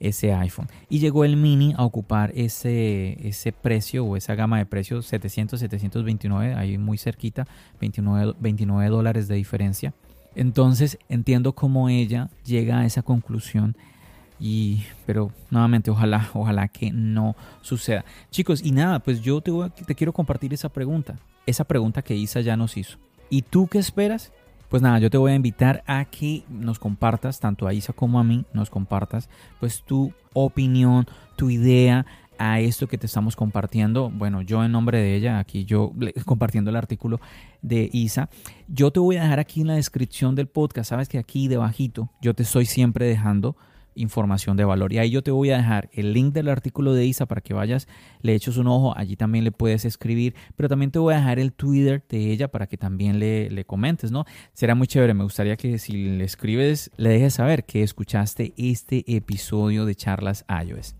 ese 0.00 0.32
iPhone. 0.32 0.68
Y 0.88 0.98
llegó 0.98 1.24
el 1.24 1.36
mini 1.36 1.74
a 1.76 1.84
ocupar 1.84 2.32
ese, 2.34 3.28
ese 3.28 3.52
precio 3.52 4.04
o 4.04 4.16
esa 4.16 4.34
gama 4.34 4.58
de 4.58 4.66
precios 4.66 5.06
700, 5.06 5.60
729, 5.60 6.54
ahí 6.54 6.78
muy 6.78 6.98
cerquita, 6.98 7.46
29, 7.80 8.34
29 8.40 8.88
dólares 8.88 9.28
de 9.28 9.36
diferencia. 9.36 9.94
Entonces 10.34 10.98
entiendo 11.08 11.52
cómo 11.52 11.88
ella 11.88 12.30
llega 12.44 12.80
a 12.80 12.86
esa 12.86 13.02
conclusión 13.02 13.76
y 14.40 14.84
pero 15.04 15.32
nuevamente 15.50 15.90
ojalá 15.90 16.30
ojalá 16.32 16.68
que 16.68 16.90
no 16.90 17.36
suceda 17.60 18.06
chicos 18.30 18.62
y 18.64 18.72
nada 18.72 19.00
pues 19.00 19.20
yo 19.20 19.42
te, 19.42 19.52
te 19.84 19.94
quiero 19.94 20.14
compartir 20.14 20.54
esa 20.54 20.70
pregunta 20.70 21.16
esa 21.44 21.64
pregunta 21.64 22.00
que 22.00 22.16
Isa 22.16 22.40
ya 22.40 22.56
nos 22.56 22.78
hizo 22.78 22.96
y 23.28 23.42
tú 23.42 23.68
qué 23.68 23.78
esperas 23.78 24.32
pues 24.70 24.82
nada, 24.82 25.00
yo 25.00 25.10
te 25.10 25.18
voy 25.18 25.32
a 25.32 25.34
invitar 25.34 25.82
a 25.86 26.04
que 26.04 26.44
nos 26.48 26.78
compartas, 26.78 27.40
tanto 27.40 27.66
a 27.66 27.74
Isa 27.74 27.92
como 27.92 28.20
a 28.20 28.24
mí, 28.24 28.44
nos 28.52 28.70
compartas 28.70 29.28
pues 29.58 29.82
tu 29.82 30.12
opinión, 30.32 31.06
tu 31.36 31.50
idea 31.50 32.06
a 32.38 32.60
esto 32.60 32.86
que 32.86 32.96
te 32.96 33.06
estamos 33.06 33.34
compartiendo. 33.34 34.10
Bueno, 34.10 34.42
yo 34.42 34.64
en 34.64 34.70
nombre 34.70 34.98
de 34.98 35.16
ella, 35.16 35.40
aquí 35.40 35.64
yo 35.64 35.92
compartiendo 36.24 36.70
el 36.70 36.76
artículo 36.76 37.20
de 37.62 37.90
Isa, 37.92 38.30
yo 38.68 38.92
te 38.92 39.00
voy 39.00 39.16
a 39.16 39.24
dejar 39.24 39.40
aquí 39.40 39.62
en 39.62 39.66
la 39.66 39.74
descripción 39.74 40.36
del 40.36 40.46
podcast, 40.46 40.90
sabes 40.90 41.08
que 41.08 41.18
aquí 41.18 41.48
debajito 41.48 42.08
yo 42.22 42.32
te 42.32 42.44
estoy 42.44 42.64
siempre 42.64 43.06
dejando 43.06 43.56
información 44.00 44.56
de 44.56 44.64
valor. 44.64 44.92
Y 44.92 44.98
ahí 44.98 45.10
yo 45.10 45.22
te 45.22 45.30
voy 45.30 45.50
a 45.50 45.56
dejar 45.56 45.90
el 45.92 46.12
link 46.12 46.32
del 46.32 46.48
artículo 46.48 46.94
de 46.94 47.06
Isa 47.06 47.26
para 47.26 47.40
que 47.40 47.54
vayas, 47.54 47.88
le 48.22 48.34
eches 48.34 48.56
un 48.56 48.66
ojo, 48.66 48.96
allí 48.96 49.16
también 49.16 49.44
le 49.44 49.52
puedes 49.52 49.84
escribir, 49.84 50.34
pero 50.56 50.68
también 50.68 50.90
te 50.90 50.98
voy 50.98 51.14
a 51.14 51.18
dejar 51.18 51.38
el 51.38 51.52
Twitter 51.52 52.04
de 52.08 52.30
ella 52.30 52.48
para 52.48 52.66
que 52.66 52.76
también 52.76 53.18
le, 53.18 53.50
le 53.50 53.64
comentes, 53.64 54.10
¿no? 54.10 54.24
Será 54.52 54.74
muy 54.74 54.86
chévere, 54.86 55.14
me 55.14 55.24
gustaría 55.24 55.56
que 55.56 55.78
si 55.78 55.92
le 55.92 56.24
escribes, 56.24 56.90
le 56.96 57.10
dejes 57.10 57.34
saber 57.34 57.64
que 57.64 57.82
escuchaste 57.82 58.54
este 58.56 59.04
episodio 59.16 59.84
de 59.84 59.94
Charlas 59.94 60.44
iOS. 60.48 60.99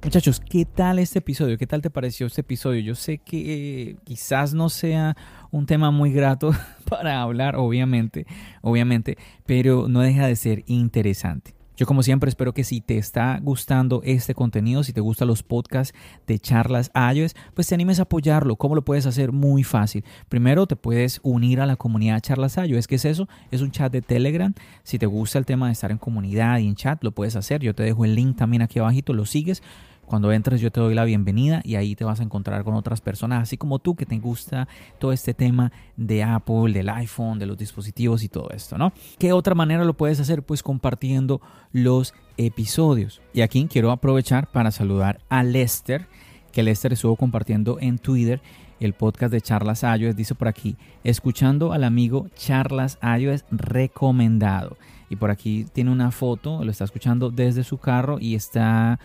Muchachos, 0.00 0.38
¿qué 0.38 0.64
tal 0.64 1.00
este 1.00 1.18
episodio? 1.18 1.58
¿Qué 1.58 1.66
tal 1.66 1.82
te 1.82 1.90
pareció 1.90 2.28
este 2.28 2.42
episodio? 2.42 2.80
Yo 2.80 2.94
sé 2.94 3.18
que 3.18 3.90
eh, 3.90 3.96
quizás 4.04 4.54
no 4.54 4.68
sea 4.68 5.16
un 5.50 5.66
tema 5.66 5.90
muy 5.90 6.12
grato 6.12 6.52
para 6.88 7.20
hablar, 7.20 7.56
obviamente, 7.56 8.24
obviamente, 8.62 9.18
pero 9.44 9.88
no 9.88 10.00
deja 10.00 10.28
de 10.28 10.36
ser 10.36 10.62
interesante. 10.66 11.57
Yo 11.78 11.86
como 11.86 12.02
siempre 12.02 12.28
espero 12.28 12.52
que 12.52 12.64
si 12.64 12.80
te 12.80 12.98
está 12.98 13.38
gustando 13.40 14.02
este 14.04 14.34
contenido, 14.34 14.82
si 14.82 14.92
te 14.92 15.00
gustan 15.00 15.28
los 15.28 15.44
podcasts 15.44 15.96
de 16.26 16.40
charlas 16.40 16.90
iOS, 17.14 17.36
pues 17.54 17.68
te 17.68 17.76
animes 17.76 18.00
a 18.00 18.02
apoyarlo. 18.02 18.56
¿Cómo 18.56 18.74
lo 18.74 18.84
puedes 18.84 19.06
hacer? 19.06 19.30
Muy 19.30 19.62
fácil. 19.62 20.04
Primero 20.28 20.66
te 20.66 20.74
puedes 20.74 21.20
unir 21.22 21.60
a 21.60 21.66
la 21.66 21.76
comunidad 21.76 22.18
charlas 22.18 22.56
iOS. 22.56 22.88
¿Qué 22.88 22.96
es 22.96 23.04
eso? 23.04 23.28
Es 23.52 23.62
un 23.62 23.70
chat 23.70 23.92
de 23.92 24.02
Telegram. 24.02 24.52
Si 24.82 24.98
te 24.98 25.06
gusta 25.06 25.38
el 25.38 25.46
tema 25.46 25.66
de 25.66 25.72
estar 25.72 25.92
en 25.92 25.98
comunidad 25.98 26.58
y 26.58 26.66
en 26.66 26.74
chat, 26.74 27.04
lo 27.04 27.12
puedes 27.12 27.36
hacer. 27.36 27.60
Yo 27.60 27.76
te 27.76 27.84
dejo 27.84 28.04
el 28.04 28.16
link 28.16 28.36
también 28.36 28.62
aquí 28.62 28.80
abajito, 28.80 29.12
lo 29.12 29.24
sigues. 29.24 29.62
Cuando 30.08 30.32
entres 30.32 30.62
yo 30.62 30.72
te 30.72 30.80
doy 30.80 30.94
la 30.94 31.04
bienvenida 31.04 31.60
y 31.64 31.74
ahí 31.74 31.94
te 31.94 32.02
vas 32.02 32.20
a 32.20 32.22
encontrar 32.22 32.64
con 32.64 32.74
otras 32.74 33.02
personas, 33.02 33.42
así 33.42 33.58
como 33.58 33.78
tú 33.78 33.94
que 33.94 34.06
te 34.06 34.18
gusta 34.18 34.66
todo 34.98 35.12
este 35.12 35.34
tema 35.34 35.70
de 35.98 36.22
Apple, 36.22 36.72
del 36.72 36.88
iPhone, 36.88 37.38
de 37.38 37.44
los 37.44 37.58
dispositivos 37.58 38.22
y 38.22 38.30
todo 38.30 38.48
esto, 38.50 38.78
¿no? 38.78 38.94
¿Qué 39.18 39.34
otra 39.34 39.54
manera 39.54 39.84
lo 39.84 39.92
puedes 39.92 40.18
hacer? 40.18 40.42
Pues 40.42 40.62
compartiendo 40.62 41.42
los 41.72 42.14
episodios. 42.38 43.20
Y 43.34 43.42
aquí 43.42 43.66
quiero 43.70 43.90
aprovechar 43.90 44.50
para 44.50 44.70
saludar 44.70 45.20
a 45.28 45.42
Lester, 45.42 46.06
que 46.52 46.62
Lester 46.62 46.94
estuvo 46.94 47.14
compartiendo 47.16 47.76
en 47.78 47.98
Twitter 47.98 48.40
el 48.80 48.94
podcast 48.94 49.30
de 49.30 49.42
Charlas 49.42 49.82
iOS. 49.82 50.16
Dice 50.16 50.34
por 50.34 50.48
aquí, 50.48 50.78
escuchando 51.04 51.74
al 51.74 51.84
amigo 51.84 52.28
Charlas 52.34 52.98
iOS 53.02 53.44
recomendado. 53.50 54.78
Y 55.10 55.16
por 55.16 55.30
aquí 55.30 55.66
tiene 55.72 55.90
una 55.90 56.10
foto, 56.12 56.64
lo 56.64 56.70
está 56.70 56.84
escuchando 56.84 57.30
desde 57.30 57.62
su 57.62 57.76
carro 57.76 58.18
y 58.20 58.34
está 58.34 58.98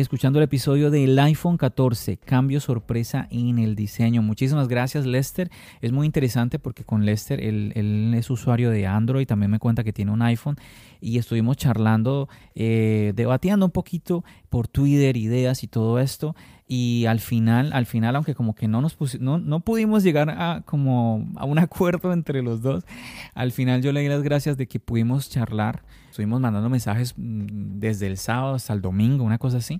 escuchando 0.00 0.38
el 0.38 0.44
episodio 0.44 0.90
del 0.90 1.18
iPhone 1.18 1.56
14, 1.56 2.18
cambio 2.18 2.60
sorpresa 2.60 3.28
en 3.30 3.58
el 3.58 3.74
diseño. 3.74 4.20
Muchísimas 4.20 4.68
gracias 4.68 5.06
Lester, 5.06 5.50
es 5.80 5.92
muy 5.92 6.06
interesante 6.06 6.58
porque 6.58 6.84
con 6.84 7.06
Lester 7.06 7.40
él, 7.40 7.72
es 8.14 8.28
usuario 8.28 8.70
de 8.70 8.86
Android, 8.86 9.26
también 9.26 9.50
me 9.50 9.58
cuenta 9.58 9.84
que 9.84 9.92
tiene 9.92 10.12
un 10.12 10.22
iPhone 10.22 10.56
y 11.00 11.18
estuvimos 11.18 11.56
charlando, 11.56 12.28
eh, 12.54 13.12
debatiendo 13.14 13.64
un 13.64 13.72
poquito 13.72 14.24
por 14.56 14.68
Twitter, 14.68 15.18
ideas 15.18 15.62
y 15.62 15.66
todo 15.66 15.98
esto 15.98 16.34
y 16.66 17.04
al 17.04 17.20
final, 17.20 17.74
al 17.74 17.84
final, 17.84 18.16
aunque 18.16 18.34
como 18.34 18.54
que 18.54 18.68
no 18.68 18.80
nos 18.80 18.96
no, 19.20 19.36
no, 19.36 19.60
pudimos 19.60 20.02
llegar 20.02 20.30
a 20.30 20.62
como 20.64 21.28
a 21.36 21.44
un 21.44 21.58
acuerdo 21.66 22.10
entre 22.14 22.40
los 22.42 22.62
dos, 22.62 22.84
al 23.34 23.52
final 23.52 23.82
yo 23.82 23.92
le 23.92 24.00
di 24.00 24.08
las 24.08 24.22
gracias 24.22 24.56
de 24.56 24.66
que 24.66 24.80
pudimos 24.80 25.28
charlar, 25.28 25.82
estuvimos 26.08 26.40
mandando 26.40 26.70
mensajes 26.70 27.12
mm, 27.18 27.78
desde 27.78 28.06
el 28.06 28.16
sábado 28.16 28.54
hasta 28.54 28.72
el 28.72 28.80
domingo, 28.80 29.24
una 29.24 29.36
cosa 29.36 29.58
así. 29.58 29.78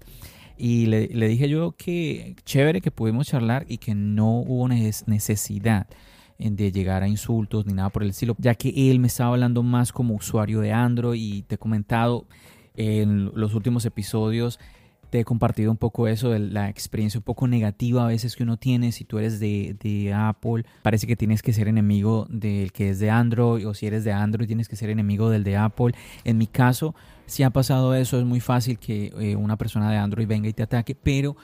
Y 0.58 0.84
le, 0.84 1.08
le 1.08 1.26
dije 1.26 1.48
yo 1.48 1.72
que 1.72 2.36
chévere 2.44 2.82
que 2.82 2.90
pudimos 2.90 3.28
charlar 3.28 3.64
y 3.66 3.78
que 3.78 3.94
no 3.94 4.40
hubo 4.40 4.68
necesidad 4.68 5.86
de 6.38 6.70
llegar 6.70 7.02
a 7.02 7.08
insultos 7.08 7.64
ni 7.64 7.72
nada 7.72 7.88
por 7.88 8.02
el 8.02 8.10
estilo, 8.10 8.36
ya 8.38 8.54
que 8.54 8.90
él 8.90 9.00
me 9.00 9.06
estaba 9.06 9.30
hablando 9.30 9.62
más 9.62 9.90
como 9.90 10.14
usuario 10.14 10.60
de 10.60 10.70
Android 10.70 11.18
y 11.18 11.42
te 11.44 11.54
he 11.54 11.58
comentado 11.58 12.26
en 12.76 13.32
los 13.34 13.54
últimos 13.54 13.84
episodios 13.84 14.58
te 15.10 15.20
he 15.20 15.24
compartido 15.24 15.70
un 15.70 15.76
poco 15.76 16.08
eso, 16.08 16.30
de 16.30 16.38
la 16.38 16.68
experiencia 16.68 17.18
un 17.18 17.24
poco 17.24 17.46
negativa 17.46 18.04
a 18.04 18.08
veces 18.08 18.36
que 18.36 18.42
uno 18.42 18.56
tiene 18.56 18.92
si 18.92 19.04
tú 19.04 19.18
eres 19.18 19.38
de, 19.40 19.76
de, 19.80 20.12
Apple, 20.12 20.64
parece 20.82 21.06
que 21.06 21.16
tienes 21.16 21.42
que 21.42 21.52
ser 21.52 21.68
enemigo 21.68 22.26
del 22.28 22.72
que 22.72 22.90
es 22.90 22.98
de 22.98 23.10
Android 23.10 23.66
o 23.66 23.74
si 23.74 23.86
eres 23.86 24.04
de 24.04 24.12
Android 24.12 24.46
tienes 24.46 24.68
que 24.68 24.76
ser 24.76 24.90
enemigo 24.90 25.30
del 25.30 25.44
de 25.44 25.56
Apple. 25.56 25.94
En 26.24 26.38
mi 26.38 26.46
caso, 26.46 26.94
si 27.26 27.42
ha 27.42 27.50
pasado 27.50 27.94
eso, 27.94 28.18
es 28.18 28.24
muy 28.24 28.40
fácil 28.40 28.78
que 28.78 29.12
eh, 29.18 29.36
una 29.36 29.56
persona 29.56 29.90
de 29.90 29.96
Android 29.96 30.26
venga 30.26 30.48
y 30.48 30.52
te 30.52 30.62
ataque, 30.62 30.94
pero 30.94 31.36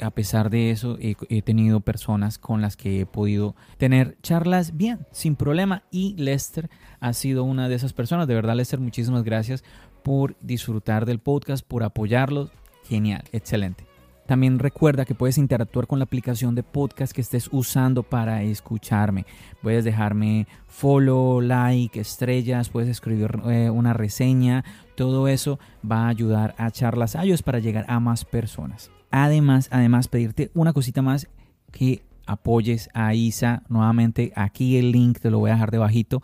a 0.00 0.10
pesar 0.10 0.50
de 0.50 0.70
eso 0.70 0.98
he, 1.00 1.14
he, 1.28 1.40
tenido 1.40 1.80
personas 1.80 2.36
con 2.36 2.60
las 2.60 2.76
que 2.76 3.00
he 3.00 3.06
podido 3.06 3.54
tener 3.78 4.18
charlas 4.22 4.76
bien, 4.76 5.06
sin 5.12 5.36
problema 5.36 5.84
y 5.92 6.16
Lester 6.16 6.68
ha 6.98 7.12
sido 7.12 7.44
una 7.44 7.68
de 7.68 7.76
esas 7.76 7.92
personas. 7.92 8.26
De 8.26 8.34
verdad 8.34 8.56
Lester, 8.56 8.80
muchísimas 8.80 9.22
gracias 9.22 9.62
por 10.04 10.36
disfrutar 10.40 11.06
del 11.06 11.18
podcast, 11.18 11.66
por 11.66 11.82
apoyarlo 11.82 12.50
Genial, 12.88 13.24
excelente. 13.32 13.86
También 14.26 14.58
recuerda 14.58 15.04
que 15.04 15.14
puedes 15.14 15.36
interactuar 15.36 15.86
con 15.86 15.98
la 15.98 16.04
aplicación 16.04 16.54
de 16.54 16.62
podcast 16.62 17.12
que 17.12 17.20
estés 17.20 17.48
usando 17.52 18.02
para 18.02 18.42
escucharme. 18.42 19.26
Puedes 19.60 19.84
dejarme 19.84 20.46
follow, 20.66 21.42
like, 21.42 22.00
estrellas, 22.00 22.70
puedes 22.70 22.88
escribir 22.88 23.38
eh, 23.46 23.68
una 23.68 23.92
reseña. 23.92 24.64
Todo 24.94 25.28
eso 25.28 25.58
va 25.90 26.06
a 26.06 26.08
ayudar 26.08 26.54
a 26.56 26.70
Charlas 26.70 27.16
iOS 27.22 27.42
para 27.42 27.58
llegar 27.58 27.84
a 27.88 28.00
más 28.00 28.24
personas. 28.24 28.90
Además, 29.10 29.68
además 29.70 30.08
pedirte 30.08 30.50
una 30.54 30.72
cosita 30.72 31.02
más 31.02 31.28
que 31.70 32.02
apoyes 32.26 32.88
a 32.94 33.14
Isa. 33.14 33.62
Nuevamente 33.68 34.32
aquí 34.36 34.76
el 34.76 34.92
link 34.92 35.18
te 35.18 35.30
lo 35.30 35.38
voy 35.38 35.50
a 35.50 35.54
dejar 35.54 35.70
debajito. 35.70 36.22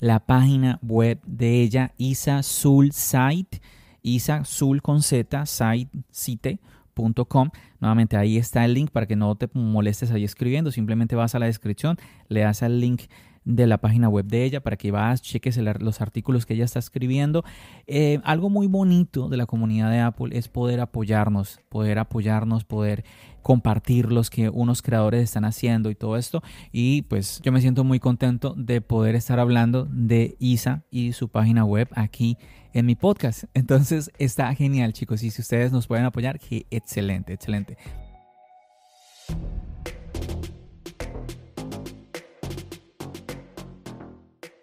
La 0.00 0.20
página 0.20 0.78
web 0.82 1.20
de 1.24 1.62
ella, 1.62 1.92
Isa 1.96 2.42
Soul 2.42 2.92
Site 2.92 3.60
Isa 4.02 4.42
con 4.82 5.02
Z, 5.02 5.46
site.com. 6.10 7.50
Nuevamente 7.80 8.16
ahí 8.16 8.36
está 8.36 8.64
el 8.64 8.74
link 8.74 8.90
para 8.90 9.06
que 9.06 9.16
no 9.16 9.34
te 9.36 9.48
molestes 9.54 10.10
ahí 10.10 10.24
escribiendo. 10.24 10.70
Simplemente 10.72 11.14
vas 11.16 11.34
a 11.34 11.38
la 11.38 11.46
descripción, 11.46 11.96
le 12.28 12.40
das 12.40 12.62
al 12.62 12.80
link 12.80 13.02
de 13.44 13.66
la 13.66 13.78
página 13.78 14.08
web 14.08 14.26
de 14.26 14.44
ella 14.44 14.60
para 14.60 14.76
que 14.76 14.90
vas, 14.90 15.22
cheques 15.22 15.56
los 15.56 16.00
artículos 16.00 16.46
que 16.46 16.54
ella 16.54 16.64
está 16.64 16.78
escribiendo. 16.78 17.44
Eh, 17.86 18.20
algo 18.24 18.50
muy 18.50 18.66
bonito 18.66 19.28
de 19.28 19.36
la 19.36 19.46
comunidad 19.46 19.90
de 19.90 20.00
Apple 20.00 20.36
es 20.36 20.48
poder 20.48 20.80
apoyarnos, 20.80 21.60
poder 21.68 21.98
apoyarnos, 21.98 22.64
poder 22.64 23.04
compartir 23.42 24.12
los 24.12 24.30
que 24.30 24.48
unos 24.48 24.82
creadores 24.82 25.22
están 25.22 25.44
haciendo 25.44 25.90
y 25.90 25.94
todo 25.94 26.16
esto. 26.16 26.42
Y 26.70 27.02
pues 27.02 27.40
yo 27.42 27.52
me 27.52 27.60
siento 27.60 27.84
muy 27.84 27.98
contento 27.98 28.54
de 28.56 28.80
poder 28.80 29.14
estar 29.14 29.40
hablando 29.40 29.86
de 29.90 30.36
Isa 30.38 30.84
y 30.90 31.12
su 31.12 31.28
página 31.28 31.64
web 31.64 31.88
aquí 31.94 32.38
en 32.72 32.86
mi 32.86 32.94
podcast. 32.94 33.44
Entonces 33.54 34.10
está 34.18 34.54
genial, 34.54 34.92
chicos. 34.92 35.22
Y 35.22 35.30
si 35.30 35.42
ustedes 35.42 35.72
nos 35.72 35.86
pueden 35.86 36.04
apoyar, 36.04 36.38
que 36.38 36.66
excelente, 36.70 37.32
excelente. 37.32 37.76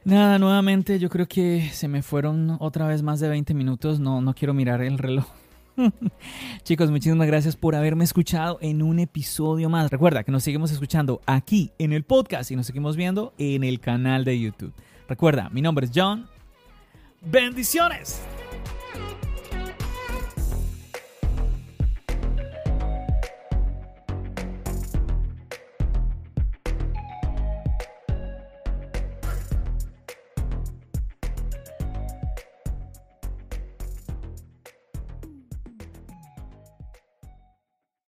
Nada, 0.09 0.39
nuevamente 0.39 0.97
yo 0.97 1.07
creo 1.07 1.27
que 1.27 1.69
se 1.71 1.87
me 1.87 2.01
fueron 2.01 2.57
otra 2.59 2.87
vez 2.87 3.03
más 3.03 3.19
de 3.19 3.29
20 3.29 3.53
minutos. 3.53 3.99
No, 3.99 4.21
no 4.21 4.33
quiero 4.33 4.55
mirar 4.55 4.81
el 4.81 4.97
reloj. 4.97 5.27
Chicos, 6.63 6.89
muchísimas 6.89 7.27
gracias 7.27 7.55
por 7.55 7.75
haberme 7.75 8.05
escuchado 8.05 8.57
en 8.59 8.81
un 8.81 8.97
episodio 8.97 9.69
más. 9.69 9.91
Recuerda 9.91 10.23
que 10.23 10.31
nos 10.31 10.41
seguimos 10.41 10.71
escuchando 10.71 11.21
aquí 11.27 11.73
en 11.77 11.93
el 11.93 12.05
podcast 12.05 12.49
y 12.49 12.55
nos 12.55 12.65
seguimos 12.65 12.95
viendo 12.95 13.35
en 13.37 13.63
el 13.63 13.79
canal 13.79 14.25
de 14.25 14.39
YouTube. 14.39 14.73
Recuerda, 15.07 15.47
mi 15.51 15.61
nombre 15.61 15.85
es 15.85 15.91
John 15.93 16.27
Bendiciones. 17.21 18.23